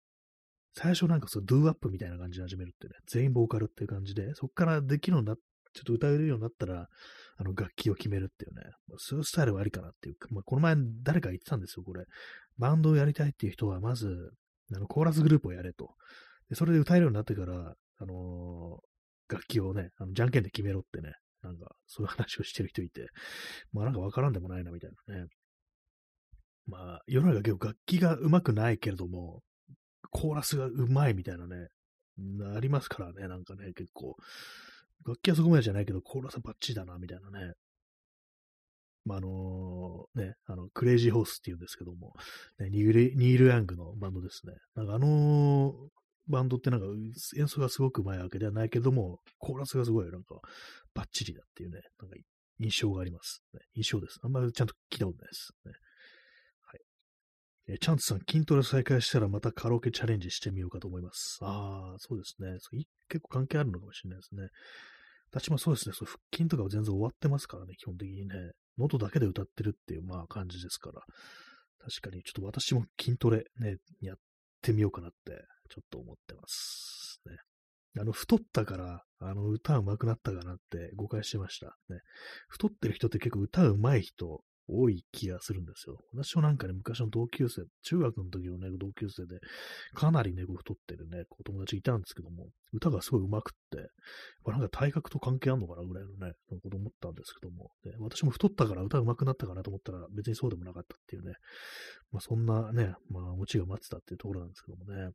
[0.78, 2.94] ー、最初なんかそう、ドゥーアップみたいな感じで始めるってね。
[3.08, 5.38] 全員ボーカルっていう感じで、そこからできるようになっ
[5.76, 6.88] ちょっと歌えるようになったら、
[7.38, 8.62] あの、楽器を決めるっていうね、
[8.98, 12.06] そういうスタイルはありかなっていうか、まあ、この前誰か言ってたんですよ、これ。
[12.58, 14.32] バンドをやりたいっていう人は、まず、
[14.74, 15.96] あの、コーラスグループをやれと。
[16.50, 21.12] で、それで歌えるようになってから、あのー、楽器をね、あの、じゃんけんで決めろってね、
[21.42, 23.10] なんか、そういう話をしてる人いて、
[23.74, 25.26] まあなんかわからんでもないな、みたいなね。
[26.68, 29.42] まあ、世の中結構楽器が上手くないけれども、
[30.12, 31.68] コーラスが上手いみたいなね、
[32.56, 34.16] ありますからね、なんかね、結構。
[35.06, 37.54] 楽器はそこまでじゃないけど、コーラスはバッチリだな、みたいなね。
[39.04, 42.14] まあ、あのー、ね、あの、クレイジーホースって言うんですけども、
[42.60, 44.54] ね、ニール・ニールヤングのバンドですね。
[44.74, 45.74] なんかあのー、
[46.28, 46.88] バンドってなんか
[47.38, 50.40] 演奏がすごくうまいわけではないけども、コーラスがすごいなんか
[50.96, 52.16] バッチリだっていうね、なんか
[52.60, 53.44] 印象があります。
[53.54, 54.20] ね、印象です。
[54.24, 55.52] あんまりちゃんと聞いたことないです。
[55.66, 55.72] ね、
[57.68, 61.40] えチャンツさん、筋トレ再開したらまたカラオケチャレンジしてみようかと思います。
[61.42, 62.58] ああ、そうですね。
[63.10, 64.50] 結構関係あるのかもしれないですね。
[65.32, 65.94] 私もそうですね。
[65.94, 68.36] そう腹筋とかは全然終わってますからね、基本的にね。
[68.78, 71.02] 喉だけで歌ってるっていう、まあ感じですから。
[71.80, 74.18] 確かに、ちょっと私も筋トレね、やっ
[74.62, 77.20] てみようかなって、ちょっと思ってます。
[77.26, 77.38] ね。
[78.00, 81.76] あの、太ったから、あの、歌上手くなったかなって誤解してました。
[81.90, 82.02] ね。
[82.48, 85.98] 太ってる人って結構歌上手い人多い気がするんですよ。
[86.14, 89.40] 私もなんかね、昔の同級生、中学の時のね、同級生で、
[89.94, 93.90] かなりね、太ってるね、お友達いたんですけども、歌がすごい上手くって、
[94.52, 101.34] なんか体格と関係あんのかなぐらいのね、こと思ったんですけども、ね、私も太ったから歌上手くなったかなと思ったら、別にそうでもなかったっていうね、
[102.12, 105.12] まあそんなね、まあオチが待ってたっていうところなんですけどもね。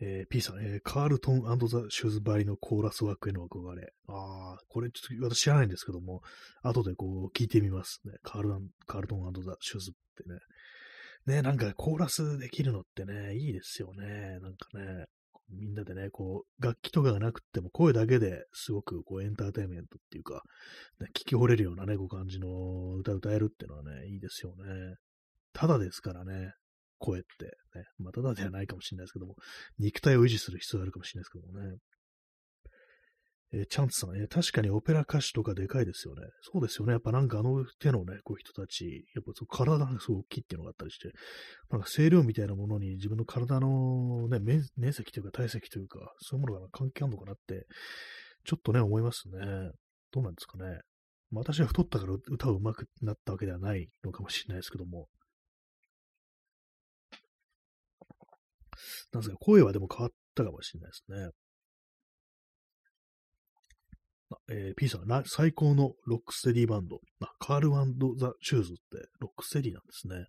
[0.00, 3.92] えー、P さん、えー、カールトンザ・シューズバリのコーラス枠への憧れ。
[4.06, 6.22] ああ、これちょっと私知らないんですけども、
[6.62, 8.14] 後でこう聞いてみますね。
[8.22, 8.50] カール
[8.86, 9.94] カールトンザ・シューズっ
[10.24, 10.38] てね。
[11.26, 14.38] ね、なんかコーラスできるのってね、いいですよね。
[14.40, 15.06] なんかね、
[15.50, 20.42] みんなでね、こう、楽器とかがなくても声だけですごくこうエンターテインメントっていうか、
[21.00, 24.96] ね、聞き惚れるようなね、こう感じの歌歌えるっていうのはね、いいですよね。
[25.52, 26.52] ただですからね、
[26.98, 29.34] 声って、ね、まあ、ただではないかもしれないですけども、
[29.78, 31.76] 肉体を維持する必要があるかもしれないですけどもね。
[33.50, 36.22] えー、チャンツさん、えー、確かにオペラ歌手とかでかいですよね。
[36.52, 36.92] そうですよね。
[36.92, 41.12] やっぱなんかあの手のね、こう人たち、やっぱそ体がすごい大きいっていうのがあったりして、
[41.70, 47.66] なんか声量みたいなものに自分の体のね、面面積というか体積というか、そういうものが関係あるのかなって、
[48.44, 49.70] ちょっとね、思いますね。
[50.12, 50.80] どうなんですかね。
[51.30, 55.08] まあ、私は太ったから歌う上手くなったわけではないのかもしれないですけども、
[59.12, 61.30] なんですか、声はでも変わったかもしれないですね。
[64.50, 67.70] えー、P さんが最高のロックステディバンド、あカール
[68.18, 70.26] ザ・シューズってロックステディなんですね。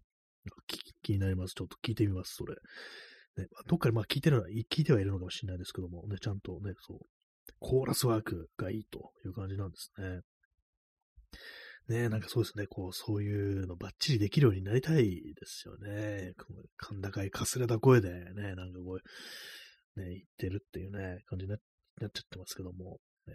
[1.03, 1.53] 気になります。
[1.53, 2.55] ちょっと聞いてみます、それ。
[3.37, 6.99] ね、どっかでまあ聞いてるのは、聞いてはいるのかもしれないですけども、ね、ちゃんとね、そう、
[7.59, 10.21] コーラスワークがいいという感じなんですね。
[11.89, 16.33] ねなんかそうですね、こう、そういうのバッチリできるようになりたいですよね。
[16.37, 18.99] 甲高いかすれた声でね、なんかこ
[19.95, 21.59] う、ね、言ってるっていうね、感じになっ
[21.99, 23.33] ちゃってますけども、ね、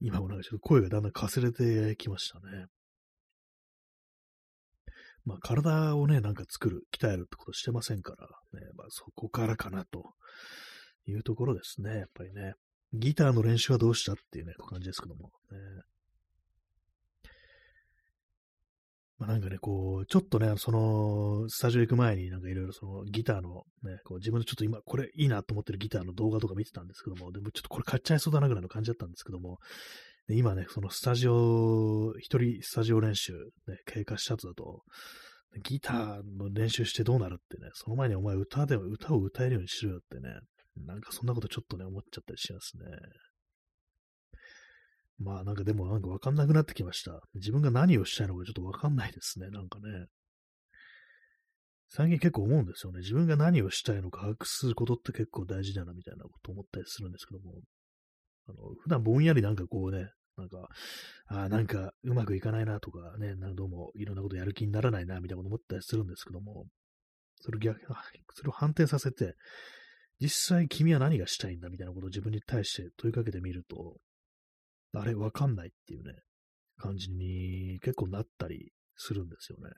[0.00, 2.66] 今もなんかちょっと声がだんだんかすれてきましたね。
[5.24, 8.28] まあ、体をね、なんか作る、鍛えるってことしてませんから、
[8.60, 10.14] ね、まあ、そこからかなと
[11.06, 12.54] いうところですね、やっぱりね。
[12.98, 15.30] ギターの練習はどうしたっていうね、感じですけども。
[15.50, 15.58] ね、
[19.18, 29.58] まあ、なんかね、こう、ちょっとね、その、スタジオ行く前になんかいろいろそのギターのね、こう自分でちょっと今これいいなと思ってるギターの動画とか見てたんですけども、でもちょっとこれ買っちゃいそうだなぐらいの感じだったんですけども、
[30.28, 33.32] で今ね、そのスタジオ、一人スタジオ練習、
[33.68, 34.82] ね、経過した後だと、
[35.62, 40.40] ギターの練習してどうなるってね、その前にお前歌で、歌を歌えるようにしろよってね、
[40.84, 42.84] なんかそんなことちょっとね、思っちゃったりしますね。
[45.18, 47.20] まあなんかでもなんかわかんなくなってきました。
[47.34, 50.06] 自分が何をしたいのかちょっとわかんないですね、なんかね。
[51.88, 53.00] 最近結構思うんですよね。
[53.00, 57.54] 自分が何をしたいのか把握することって結構大事だなみたいなこと思ったりするんですけども、
[58.48, 60.68] あの、普段ぼんやりなんかこうね、なんか、
[61.28, 66.66] あなんかうまくいかないなとかね、なんかどうもいろんなことやる気にならないなみたいなこと思ったりするんですけども、
[67.40, 67.80] それ逆、
[68.34, 69.34] それを反転させて、
[70.20, 73.96] 実際君は何がしたいんだみたいなことを自分に対して問いかけてみると、
[74.94, 76.14] あれわかんないっていうね、
[76.78, 79.70] 感じに結構なったりするんですよね。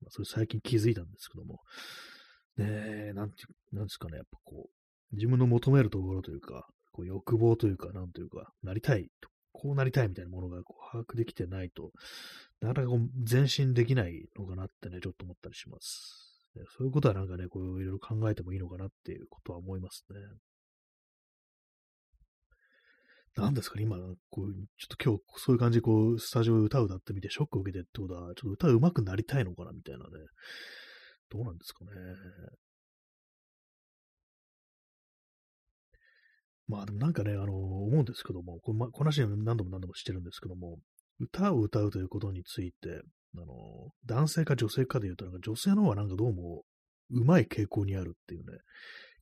[0.00, 1.60] まあ、それ最近気づいたんですけども、
[2.56, 2.66] ね
[3.10, 9.08] え、なんていう、なんですかね、やっぱこう、自分の求めるところというか、こう欲望というか、なんというか、なりたい、
[9.52, 11.92] こうなりたいみたいなものがこう把握できてないと、
[12.60, 16.27] なかなかこう前進できないのかなってね、ちょっと思ったりします。
[16.76, 20.16] そういうことはなんかね、こういろいろ考えてもいいのかなっていうことは思いますね。
[23.36, 23.96] なんですかね、今、
[24.30, 30.10] こう、ちょっと今日、そういう感じで、こう、スタジオで歌を歌ってみて、ショックを受けてってことは、ちょっと歌うまくなりたいのかな、みたいなね。
[31.30, 31.90] どうなんですかね。
[36.66, 40.78] まあ、でもなんかね、あの、思うんですけども、こ、ま、この話何度も何度もしてるんですけども、
[41.20, 43.02] 歌を歌うということについて、
[43.36, 46.62] あの、男性か女性かで言うと、なんか女性の方がなんかどうも、
[47.10, 48.58] うまい傾向にあるっていうね、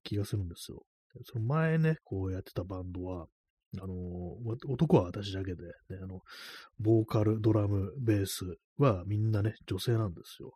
[0.03, 0.83] 気がするんですよ。
[1.25, 3.27] その前ね、こうやってたバンドは、
[3.81, 3.95] あの、
[4.69, 6.21] 男は私だけで、ね、あの、
[6.79, 8.45] ボーカル、ドラム、ベース
[8.79, 10.53] はみんなね、女性なんですよ。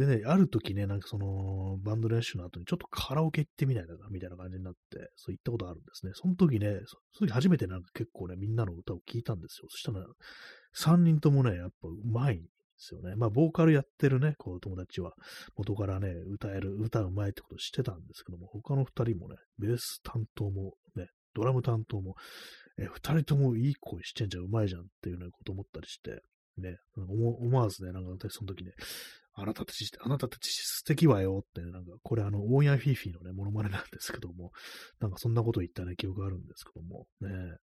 [0.00, 6.12] でね、ある時ね、なんかその、バンド練習の後にちょっとカラオケ行ってみないかな、みたいな感じになって、そう言ったことあるんですね。
[6.14, 6.78] その時ね、
[7.12, 9.68] その時初めてなんか結構ね、みんなの歌を聴いたんですよ。
[9.68, 10.06] そしたら、
[10.74, 12.46] 3人ともね、やっぱうまいんで
[12.78, 13.14] すよね。
[13.14, 15.12] まあ、ボーカルやってるね、こう友達は、
[15.54, 22.14] 元からね、歌える、歌うまいってことしてたんですけども、他の2人もね、ベース担当もね、ドラム担当も、
[22.78, 26.22] え二人ともいい声してんじゃん、うまいじゃんっていうね、こと思ったりして、
[26.56, 28.72] ね、思わずね、なんか私その時ね、
[29.40, 34.52] あなたたち、あなたたち素敵わよってね、なんか、これあの、オーヤンフィーフィーのね、モノマネなんですけども、
[35.00, 37.56] なんかそんなこと言ったね、記憶があるんですけども、ね、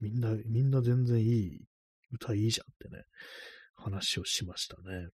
[0.00, 1.60] みんな、みんな全然いい、
[2.12, 3.02] 歌いいじゃんってね、
[3.74, 5.08] 話をしましたね。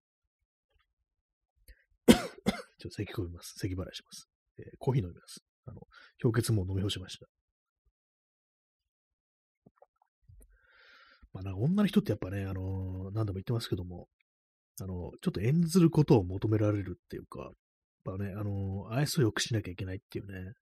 [2.07, 2.21] ちょっ
[2.81, 3.55] と咳込みます。
[3.57, 4.29] 咳払いします。
[4.59, 5.43] えー、コーヒー飲みます。
[5.65, 5.81] あの、
[6.21, 7.25] 氷結も飲み干しました。
[11.33, 14.07] まあ、なんか女の人ってやっぱね、あのー、何度も言ってますけども、
[14.79, 17.51] あの、ちょっと演ずることを求められるっていうか、やっ
[18.05, 20.53] ぱね、あの、愛想よくしなきゃいけないっていうね、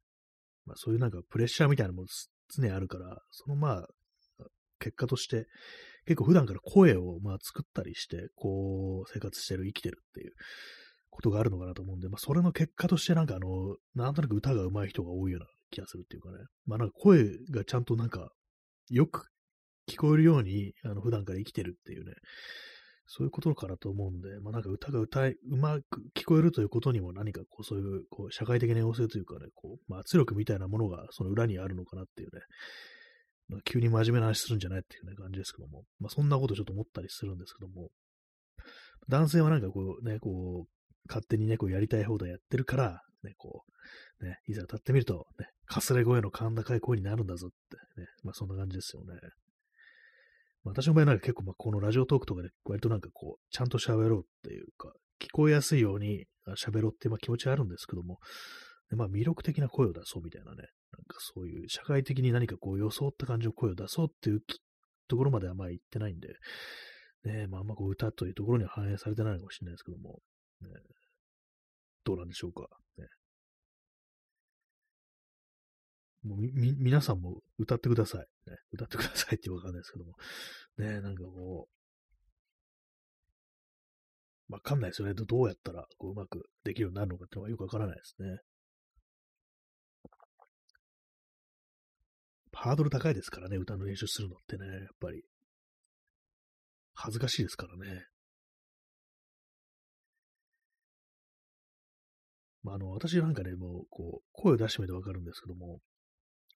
[0.66, 2.08] まあそういうなんかプレッシャーみたいなもの
[2.56, 3.88] 常にあるから、そのまあ、
[4.80, 5.48] 結果として、
[6.06, 10.32] 結構普段から声をまあ作ったりして、こう、生活してる、生きてるっていう
[11.10, 18.30] ことがあるのかなと思うんで、まあそれの結果としてなんかあの、なんとなく歌が上手い人が多いような気がするっていうかね、まあなんか声がちゃんとなんか、
[18.90, 19.28] よく
[19.88, 22.14] 聞こえるように、あの、普段から生きてるっていうね、
[23.12, 32.42] そういうことからと思うんで、まあなんか歌が歌い、うまく聞こえるということにも何かこうそういう、こう、社会的な要請というかね、こう、まあ圧力みたいなものがその裏にあるのかなっていうね、
[33.48, 37.90] まあ、急に真面目な話するんじゃないっていうね、感じですけども、まあそんなことちょっと思ったりするんですけども、
[39.10, 40.70] 男性はなんかこうね、こう、
[41.08, 43.64] 勝手にね、こうやりたい放題やってるから、ね、こ
[44.22, 47.50] う、ね、いざ立ってみると、ね、かすれ声の甲高い声になるんだぞっ
[47.96, 49.16] てね、まあそんな感じですよね。
[50.64, 56.26] 私の場合なんか結構、まあ、このラジオトークとかで割となんかこう、ちゃんと喋ろうっていうか、聞こえやすいように
[56.58, 58.20] 喋ろうっていうまあ気持ちはあるんですけども、
[58.92, 60.66] まあ魅力的な声を出そうみたいなね、なん
[61.04, 64.42] かそういう社会的に何かこう装った感じの声を出そうっていう
[65.08, 66.30] ところまではまあ言ってないんで、
[67.26, 70.20] ね、まああんまこう歌というところには反映されてないのかもしれないですけども、
[70.62, 70.68] ね、
[72.06, 72.68] どうなんでしょうか。
[72.98, 73.06] ね、
[76.30, 78.28] もうみ、皆さんも歌ってください。
[78.50, 80.14] ね、歌ってくださいってわかんないですけども。
[80.78, 81.68] ね、なんかこ
[84.48, 85.16] う、わかんないですよね。
[85.16, 88.38] どうやったらこううまくできるようになるのかってのがよくわからないですね。
[92.54, 95.24] ハードル高いですからね、歌の練習するのってね、やっぱり。
[96.94, 98.06] 恥ずかしいですからね。
[102.62, 105.80] まあ、あの、私なんかね、もう、こう、声を出してみてわかるんですけども、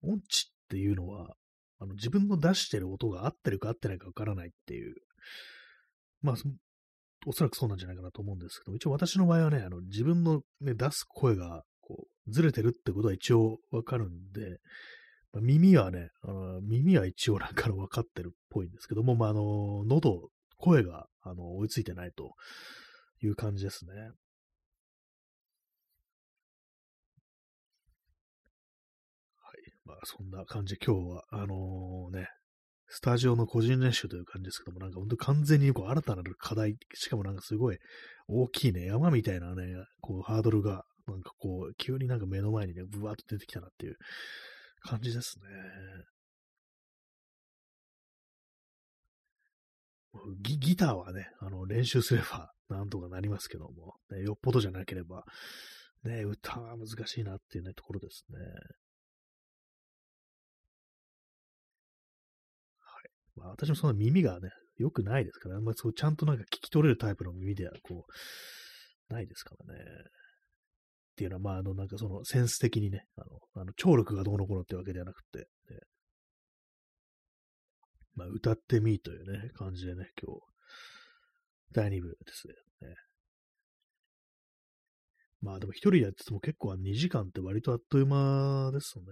[0.03, 1.35] 音痴っていうのは、
[1.79, 4.95] あの自分の出してる音が合ってるか合ってないかわからないっていう、
[6.21, 6.35] まあ、
[7.25, 14.59] おそらくそうなんじゃないかなと思うんですけど、一応私の場合はね、あの自分の、ね、出す声がこうずれてるってことは一応わかるんで、
[15.33, 22.35] まあ、耳はね、あの耳は一応なんか分かってるっぽいんですけども、まあ、あの、喉、声があの追いついてないと
[23.21, 23.91] いう感じですね。
[29.85, 32.27] まあ、そんな感じで今日は、あのー、ね、
[32.87, 37.77] スタジオの個人練習という感じですけども、なんか本当完全にこう新たなる課題、しかもなんかすごい
[38.27, 39.63] 大きいね、山みたいなね、
[40.01, 43.95] こうハードルが、なんかこう、急になんか目の前にね、ブワーっと出てきたなっていう
[44.81, 45.45] 感じですね。
[50.41, 55.23] ギギターはね、あの、練習すれば なんとかなりますけども、ね、よっぽどじゃなければ、
[56.03, 58.37] ね、歌は難しいなっていうね、ところですね。
[63.35, 69.79] まあ、私もそんな耳がね、良くないですから、あんまりそうちゃんとなんか聞き取れるタイプの耳ではこう、ないですからね。
[69.79, 75.45] っていうのは、まあ、あの、なんかそのセンス的にね、あの、あの聴力がどうのこうのってわけではなくて、ね、
[78.15, 80.41] まあ、歌ってみーというね、感じでね、今日、
[81.71, 82.53] 第2部ですね。
[85.43, 89.03] まあでも一人やってても結構2時間って割とあっという間ですね。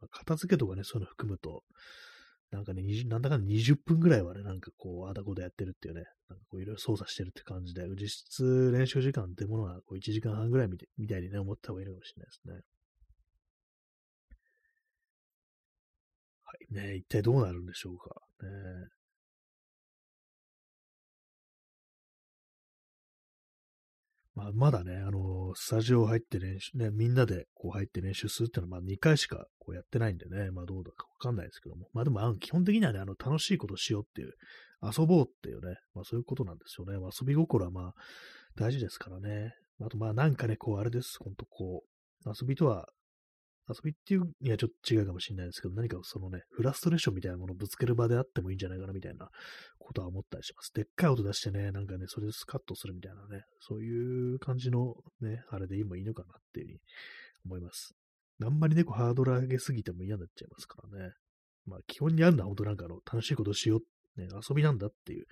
[0.00, 1.62] まあ、片付けとかね、そういうの含むと、
[2.54, 12.62] なんかね、なんだかんだ20分ぐらいはね、なんかこう、あだこだやってるっていうね、なんかこういろいろ操作してるって感じで、実質練習時間ってものはこう1時間半ぐらいみたいにね、思った方がいいのかもしれないですね。
[16.44, 16.74] はい。
[16.90, 18.22] ね一体どうなるんでしょうか。
[18.42, 18.88] ね
[24.34, 31.86] まあ、まだね、あのー、スタジオ入って練習、ね、みんなでこう入って練習するっていうのは、まあ2回しかこうやってないんでね、まあどうだかわかんないですけども。
[31.92, 34.32] まあでも、基本的にはね、あの、楽しいことしようっていう、
[34.82, 36.98] 遊ぼうっていうね、まあそういうことなんですよね。
[36.98, 37.94] まあ、遊び心はまあ
[38.56, 39.54] 大事ですからね。
[39.80, 41.16] あとまあなんかね、こうあれです。
[41.20, 41.84] ほんとこ
[42.26, 42.88] う、遊びとは
[43.68, 49.28] 遊びっていうにはちょっと違うかもしれないですけど、何かそのね、フラストレーションみたいなものをぶつける場であってもいいんじゃないかなみたいな
[49.78, 50.70] ことは思ったりします。
[50.74, 56.78] でっかい音出してね、なんかね、それでスカッとするみたいなね、そういう感じのね、あれで今いいのかなっていうふうに
[57.46, 57.94] 思います。
[58.42, 61.12] あんまりね、こうハードル上げすぎても嫌になっちゃいますからね。
[61.66, 65.24] まあ基本にあるのは本当なんかの、楽しいことしよう、ね、遊びなんだっていう、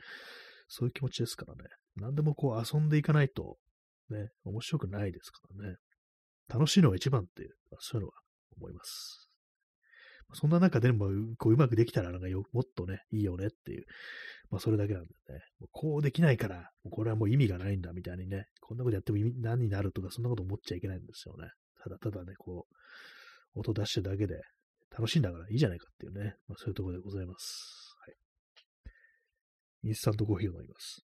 [0.68, 1.68] そういう気持ちですからね。
[1.96, 3.56] 何でもこう遊んでいかないと、
[4.08, 5.76] ね、面白くないですからね。
[6.48, 8.14] 楽しいのが一番っていう、そういうのは
[8.56, 9.28] 思います。
[10.34, 13.84] そんな中でも、こう、うまくできたら、なんかよ、もっとね、いいよねっていう、
[14.50, 21.50] まあ、それだけなんでね、もうこうできないから、これはもう意味がないんだ、みたいにね、こんなことやっても意味、何になるとか、そんなこと思っちゃいけないんですよね。
[21.82, 22.66] ただただね、こ
[23.54, 24.40] う、音出してるだけで、
[24.90, 27.94] 楽しいんだからいいじゃないかっていうね、まあ、そういうところでございます。
[27.98, 28.16] はい。
[29.88, 31.04] インスタントコーヒーを飲みます。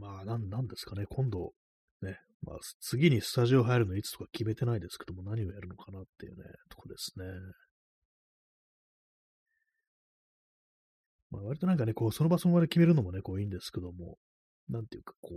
[0.00, 1.52] まあ、なん、なんですかね、今度、
[2.00, 7.26] ね、まあ、次にスタジオ入るのいつとか決めてないですけども、何をやるのかなっていうね、とこですね。
[11.30, 14.16] まあ、割となんかね、こう、その場その場で決めるのもね、こういいんですけども、
[14.70, 15.34] なんていうか、こ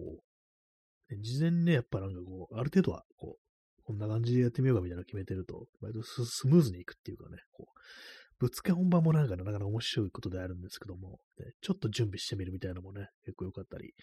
[1.12, 7.80] う、事前にね、やっぱなんかこう、ある程度は、こう、こんな感じでやってみようかみたいなの決めてると、割とスムーズにいくっていうかね、こう、
[8.40, 13.94] ぶつけ本番もなんかね、なかなか面白いことであるんですけども、ね、ちょっと準備してみるみたいなのもね、結構良かったり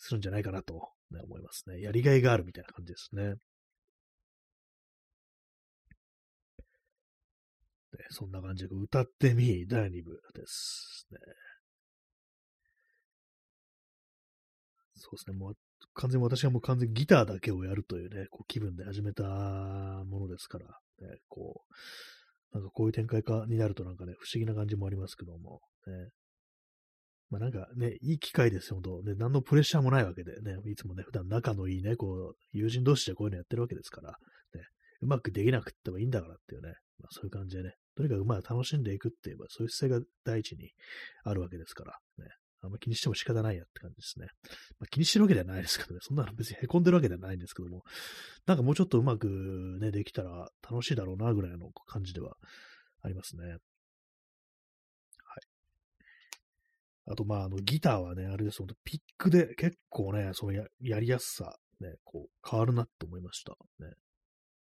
[0.00, 0.74] するんじゃないかなと、
[1.10, 1.80] ね、思いますね。
[1.80, 3.22] やりがいがあるみたいな感じですね。
[3.22, 3.36] ね
[8.10, 11.18] そんな感じで歌ってみ第2部ですね。
[14.94, 15.36] そうですね。
[15.36, 15.54] もう
[15.94, 26.10] 完全に私はもう完全にギターだけをやるというね、こう気分で始めたものですから、ね、こう、なんかこういう展開かになるとなんかね、不思議な感じもありますけども、ね、
[27.30, 34.10] まあなんかね、いい機会ですよ、本当ね、何のプレッシャーもないわけでね、いつもね、普段仲のいいね、こう、友人同士でこういうのやってるわけですから、
[34.54, 34.64] ね、
[35.00, 40.72] うまくできなくてもいいんだからっていうね、まあそういう感じでね、とにかくまあ楽しんでいくって言えば、そういう姿勢が第一に
[41.24, 42.30] あるわけですから、ね、
[42.62, 44.26] あんま気にしても仕方ないやって感じですね。
[44.78, 47.82] まあ、気にしてるわけではないですけどね、そんなの別に凹んでるわけではないんですけども、
[48.46, 49.28] なんかもうちょっとうまく
[49.80, 52.36] ね、できたら楽しいだろうな、ぐらいの感じでは
[53.02, 53.56] ありますね。
[57.10, 63.56] あと、まあ、あの、ギターはね、あれです、ピックで結構ね、そのややりやすさ、ね、こう、変わるなって思いました。
[63.80, 63.94] ね。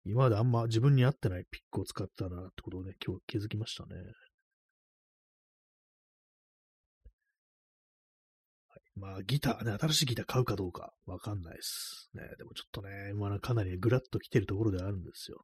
[0.05, 3.95] 今まであんま自分に合ってないピックを使ってたなってことをね、今日気づきましたね。
[8.69, 12.09] はい、まあ、ギターね、新しいギター買うかどうかわかんないです。
[12.13, 15.43] ね、でもちょっとね、まあ、かなりぐらっと来てるところではあるんですよ。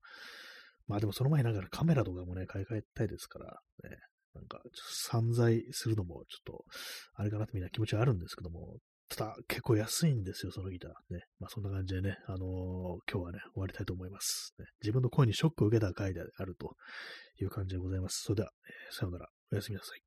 [0.88, 3.60] まあでもその前なんかカメラとかもね、買い替えたいですから、
[3.90, 3.98] ね、
[4.38, 6.66] なんか、散財するのもちょっと、
[7.16, 8.78] あれかなってみんな気持ちはあるんですけども、
[9.10, 10.92] ただ結構安いんですよ、そのギター。
[11.14, 11.22] ね。
[11.40, 12.40] まあそんな感じでね、あのー、
[13.12, 14.66] 今日はね、終わりたいと思います、ね。
[14.82, 16.76] 自分の声にショックを受けた回であると
[17.42, 18.24] いう感じでございます。
[18.24, 19.30] それでは、えー、さようなら。
[19.52, 20.07] おやすみなさい。